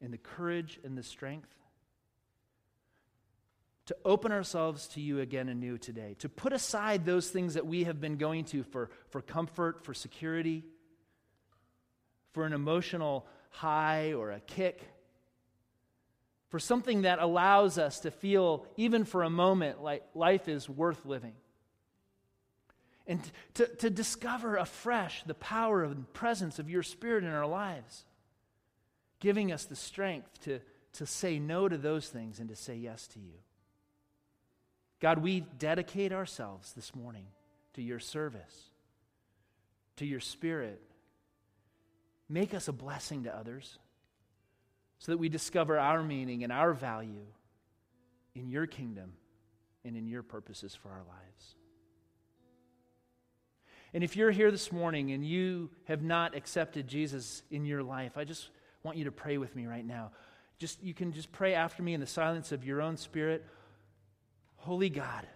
and 0.00 0.12
the 0.12 0.18
courage 0.18 0.80
and 0.84 0.96
the 0.96 1.02
strength 1.02 1.48
to 3.86 3.96
open 4.04 4.32
ourselves 4.32 4.88
to 4.88 5.00
you 5.00 5.20
again 5.20 5.48
anew 5.48 5.78
today, 5.78 6.16
to 6.18 6.28
put 6.28 6.52
aside 6.52 7.04
those 7.04 7.30
things 7.30 7.54
that 7.54 7.66
we 7.66 7.84
have 7.84 8.00
been 8.00 8.16
going 8.16 8.44
to 8.44 8.64
for, 8.64 8.90
for 9.10 9.22
comfort, 9.22 9.84
for 9.84 9.94
security, 9.94 10.64
for 12.32 12.44
an 12.44 12.52
emotional 12.52 13.26
high 13.50 14.12
or 14.12 14.32
a 14.32 14.40
kick 14.40 14.82
for 16.56 16.60
something 16.60 17.02
that 17.02 17.18
allows 17.18 17.76
us 17.76 18.00
to 18.00 18.10
feel, 18.10 18.64
even 18.78 19.04
for 19.04 19.24
a 19.24 19.28
moment, 19.28 19.82
like 19.82 20.02
life 20.14 20.48
is 20.48 20.70
worth 20.70 21.04
living. 21.04 21.34
And 23.06 23.20
to, 23.56 23.66
to 23.66 23.90
discover 23.90 24.56
afresh 24.56 25.22
the 25.26 25.34
power 25.34 25.84
and 25.84 26.10
presence 26.14 26.58
of 26.58 26.70
your 26.70 26.82
Spirit 26.82 27.24
in 27.24 27.30
our 27.30 27.46
lives, 27.46 28.06
giving 29.20 29.52
us 29.52 29.66
the 29.66 29.76
strength 29.76 30.30
to, 30.44 30.60
to 30.94 31.04
say 31.04 31.38
no 31.38 31.68
to 31.68 31.76
those 31.76 32.08
things 32.08 32.40
and 32.40 32.48
to 32.48 32.56
say 32.56 32.74
yes 32.74 33.06
to 33.08 33.18
you. 33.18 33.34
God, 34.98 35.18
we 35.18 35.40
dedicate 35.58 36.10
ourselves 36.10 36.72
this 36.72 36.94
morning 36.94 37.26
to 37.74 37.82
your 37.82 37.98
service, 37.98 38.70
to 39.96 40.06
your 40.06 40.20
Spirit. 40.20 40.80
Make 42.30 42.54
us 42.54 42.66
a 42.66 42.72
blessing 42.72 43.24
to 43.24 43.36
others 43.36 43.76
so 44.98 45.12
that 45.12 45.18
we 45.18 45.28
discover 45.28 45.78
our 45.78 46.02
meaning 46.02 46.42
and 46.42 46.52
our 46.52 46.72
value 46.72 47.26
in 48.34 48.48
your 48.48 48.66
kingdom 48.66 49.12
and 49.84 49.96
in 49.96 50.06
your 50.06 50.22
purposes 50.22 50.74
for 50.74 50.88
our 50.88 51.04
lives. 51.06 51.54
And 53.94 54.04
if 54.04 54.16
you're 54.16 54.30
here 54.30 54.50
this 54.50 54.72
morning 54.72 55.12
and 55.12 55.24
you 55.24 55.70
have 55.84 56.02
not 56.02 56.34
accepted 56.34 56.86
Jesus 56.86 57.42
in 57.50 57.64
your 57.64 57.82
life, 57.82 58.18
I 58.18 58.24
just 58.24 58.50
want 58.82 58.98
you 58.98 59.04
to 59.04 59.12
pray 59.12 59.38
with 59.38 59.54
me 59.56 59.66
right 59.66 59.86
now. 59.86 60.10
Just 60.58 60.82
you 60.82 60.94
can 60.94 61.12
just 61.12 61.32
pray 61.32 61.54
after 61.54 61.82
me 61.82 61.94
in 61.94 62.00
the 62.00 62.06
silence 62.06 62.52
of 62.52 62.64
your 62.64 62.82
own 62.82 62.96
spirit. 62.96 63.44
Holy 64.56 64.90
God, 64.90 65.26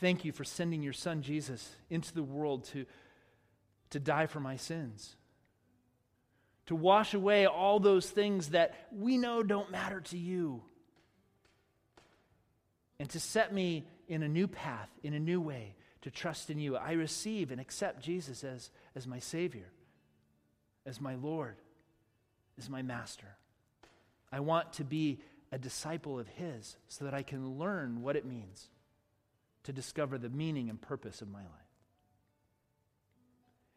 thank 0.00 0.24
you 0.24 0.32
for 0.32 0.44
sending 0.44 0.82
your 0.82 0.92
son 0.92 1.22
Jesus 1.22 1.68
into 1.90 2.12
the 2.14 2.22
world 2.22 2.64
to, 2.64 2.86
to 3.90 4.00
die 4.00 4.26
for 4.26 4.40
my 4.40 4.56
sins, 4.56 5.16
to 6.66 6.74
wash 6.74 7.14
away 7.14 7.46
all 7.46 7.78
those 7.78 8.08
things 8.08 8.50
that 8.50 8.74
we 8.92 9.18
know 9.18 9.42
don't 9.42 9.70
matter 9.70 10.00
to 10.00 10.18
you, 10.18 10.62
and 12.98 13.08
to 13.10 13.20
set 13.20 13.52
me 13.52 13.84
in 14.08 14.22
a 14.22 14.28
new 14.28 14.46
path, 14.46 14.88
in 15.02 15.14
a 15.14 15.20
new 15.20 15.40
way, 15.40 15.74
to 16.02 16.10
trust 16.10 16.50
in 16.50 16.58
you. 16.58 16.76
I 16.76 16.92
receive 16.92 17.50
and 17.50 17.60
accept 17.60 18.02
Jesus 18.02 18.44
as, 18.44 18.70
as 18.94 19.06
my 19.06 19.18
Savior, 19.18 19.70
as 20.86 21.00
my 21.00 21.14
Lord, 21.14 21.56
as 22.58 22.70
my 22.70 22.82
Master. 22.82 23.36
I 24.30 24.40
want 24.40 24.74
to 24.74 24.84
be 24.84 25.20
a 25.50 25.58
disciple 25.58 26.18
of 26.18 26.28
His 26.28 26.76
so 26.88 27.04
that 27.04 27.14
I 27.14 27.22
can 27.22 27.58
learn 27.58 28.02
what 28.02 28.16
it 28.16 28.26
means 28.26 28.68
to 29.64 29.72
discover 29.72 30.18
the 30.18 30.28
meaning 30.28 30.68
and 30.68 30.80
purpose 30.80 31.22
of 31.22 31.28
my 31.28 31.40
life. 31.40 31.63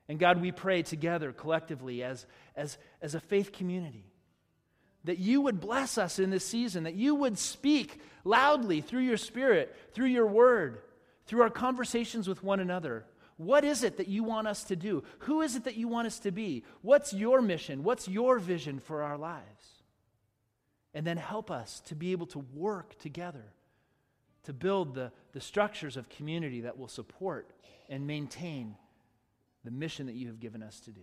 And 0.09 0.19
God, 0.19 0.41
we 0.41 0.51
pray 0.51 0.83
together 0.83 1.33
collectively 1.33 2.03
as, 2.03 2.25
as, 2.55 2.77
as 3.01 3.15
a 3.15 3.19
faith 3.19 3.51
community 3.51 4.05
that 5.03 5.19
you 5.19 5.41
would 5.41 5.61
bless 5.61 5.97
us 5.97 6.19
in 6.19 6.29
this 6.29 6.45
season, 6.45 6.83
that 6.83 6.95
you 6.95 7.15
would 7.15 7.37
speak 7.37 8.01
loudly 8.25 8.81
through 8.81 9.01
your 9.01 9.17
Spirit, 9.17 9.73
through 9.93 10.07
your 10.07 10.27
word, 10.27 10.81
through 11.25 11.41
our 11.41 11.49
conversations 11.49 12.27
with 12.27 12.43
one 12.43 12.59
another. 12.59 13.05
What 13.37 13.63
is 13.63 13.83
it 13.83 13.97
that 13.97 14.09
you 14.09 14.23
want 14.23 14.47
us 14.47 14.65
to 14.65 14.75
do? 14.75 15.03
Who 15.19 15.41
is 15.41 15.55
it 15.55 15.63
that 15.63 15.77
you 15.77 15.87
want 15.87 16.07
us 16.07 16.19
to 16.19 16.31
be? 16.31 16.65
What's 16.81 17.13
your 17.13 17.41
mission? 17.41 17.83
What's 17.83 18.07
your 18.07 18.37
vision 18.37 18.79
for 18.79 19.03
our 19.03 19.17
lives? 19.17 19.65
And 20.93 21.07
then 21.07 21.17
help 21.17 21.51
us 21.51 21.81
to 21.85 21.95
be 21.95 22.11
able 22.11 22.27
to 22.27 22.39
work 22.53 22.99
together 22.99 23.45
to 24.43 24.53
build 24.53 24.95
the, 24.95 25.11
the 25.33 25.41
structures 25.41 25.97
of 25.97 26.09
community 26.09 26.61
that 26.61 26.77
will 26.77 26.87
support 26.87 27.51
and 27.89 28.07
maintain 28.07 28.75
the 29.67 29.71
mission 29.71 30.05
that 30.05 30.15
you 30.15 30.27
have 30.27 30.39
given 30.39 30.63
us 30.63 30.79
to 30.79 30.91
do. 30.91 31.01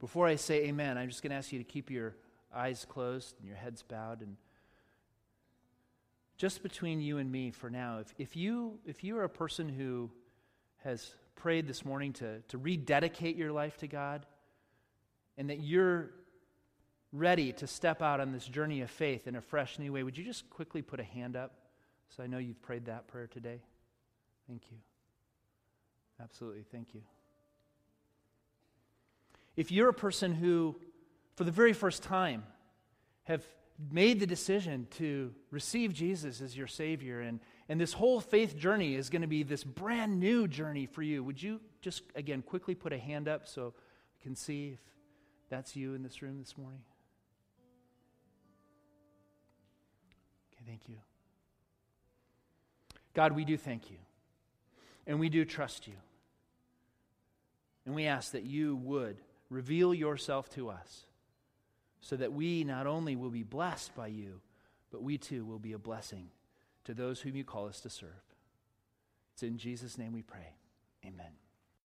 Before 0.00 0.26
I 0.26 0.34
say 0.34 0.64
amen, 0.64 0.98
I'm 0.98 1.08
just 1.08 1.22
going 1.22 1.30
to 1.30 1.36
ask 1.36 1.52
you 1.52 1.60
to 1.60 1.64
keep 1.64 1.92
your 1.92 2.16
eyes 2.52 2.84
closed 2.88 3.36
and 3.38 3.46
your 3.46 3.56
heads 3.56 3.84
bowed. 3.84 4.20
And 4.20 4.36
just 6.36 6.64
between 6.64 7.00
you 7.00 7.18
and 7.18 7.30
me 7.30 7.52
for 7.52 7.70
now, 7.70 8.00
if, 8.00 8.12
if, 8.18 8.36
you, 8.36 8.80
if 8.84 9.04
you 9.04 9.16
are 9.16 9.22
a 9.22 9.28
person 9.28 9.68
who 9.68 10.10
has 10.82 11.14
prayed 11.36 11.68
this 11.68 11.84
morning 11.84 12.12
to, 12.14 12.40
to 12.48 12.58
rededicate 12.58 13.36
your 13.36 13.52
life 13.52 13.76
to 13.76 13.86
God, 13.86 14.26
and 15.38 15.50
that 15.50 15.60
you're 15.60 16.10
ready 17.12 17.52
to 17.52 17.68
step 17.68 18.02
out 18.02 18.18
on 18.18 18.32
this 18.32 18.44
journey 18.44 18.80
of 18.80 18.90
faith 18.90 19.28
in 19.28 19.36
a 19.36 19.40
fresh 19.40 19.78
new 19.78 19.92
way, 19.92 20.02
would 20.02 20.18
you 20.18 20.24
just 20.24 20.50
quickly 20.50 20.82
put 20.82 20.98
a 20.98 21.04
hand 21.04 21.36
up 21.36 21.52
so 22.08 22.24
I 22.24 22.26
know 22.26 22.38
you've 22.38 22.60
prayed 22.60 22.86
that 22.86 23.06
prayer 23.06 23.28
today? 23.28 23.60
Thank 24.48 24.62
you. 24.72 24.78
Absolutely. 26.22 26.64
Thank 26.70 26.94
you. 26.94 27.02
If 29.56 29.70
you're 29.70 29.88
a 29.88 29.94
person 29.94 30.34
who, 30.34 30.76
for 31.36 31.44
the 31.44 31.50
very 31.50 31.72
first 31.72 32.02
time, 32.02 32.44
have 33.24 33.44
made 33.90 34.20
the 34.20 34.26
decision 34.26 34.86
to 34.92 35.32
receive 35.50 35.92
Jesus 35.92 36.40
as 36.40 36.56
your 36.56 36.66
Savior, 36.66 37.20
and, 37.20 37.40
and 37.68 37.80
this 37.80 37.92
whole 37.92 38.20
faith 38.20 38.56
journey 38.56 38.94
is 38.94 39.10
going 39.10 39.22
to 39.22 39.28
be 39.28 39.42
this 39.42 39.64
brand 39.64 40.18
new 40.18 40.46
journey 40.46 40.86
for 40.86 41.02
you, 41.02 41.22
would 41.24 41.42
you 41.42 41.60
just, 41.80 42.02
again, 42.14 42.42
quickly 42.42 42.74
put 42.74 42.92
a 42.92 42.98
hand 42.98 43.28
up 43.28 43.46
so 43.46 43.74
I 44.20 44.22
can 44.22 44.36
see 44.36 44.70
if 44.72 45.50
that's 45.50 45.76
you 45.76 45.94
in 45.94 46.02
this 46.02 46.22
room 46.22 46.38
this 46.38 46.56
morning? 46.56 46.82
Okay, 50.54 50.64
thank 50.66 50.88
you. 50.88 50.96
God, 53.12 53.32
we 53.32 53.44
do 53.44 53.56
thank 53.56 53.90
you. 53.90 53.96
And 55.06 55.20
we 55.20 55.28
do 55.28 55.44
trust 55.44 55.86
you. 55.86 55.94
And 57.86 57.94
we 57.94 58.06
ask 58.06 58.32
that 58.32 58.44
you 58.44 58.76
would 58.76 59.18
reveal 59.50 59.92
yourself 59.92 60.48
to 60.50 60.70
us 60.70 61.04
so 62.00 62.16
that 62.16 62.32
we 62.32 62.64
not 62.64 62.86
only 62.86 63.16
will 63.16 63.30
be 63.30 63.42
blessed 63.42 63.94
by 63.94 64.08
you, 64.08 64.40
but 64.90 65.02
we 65.02 65.18
too 65.18 65.44
will 65.44 65.58
be 65.58 65.72
a 65.72 65.78
blessing 65.78 66.28
to 66.84 66.94
those 66.94 67.20
whom 67.20 67.36
you 67.36 67.44
call 67.44 67.66
us 67.66 67.80
to 67.80 67.90
serve. 67.90 68.10
It's 69.34 69.42
in 69.42 69.58
Jesus' 69.58 69.98
name 69.98 70.12
we 70.12 70.22
pray. 70.22 70.54
Amen. 71.04 71.43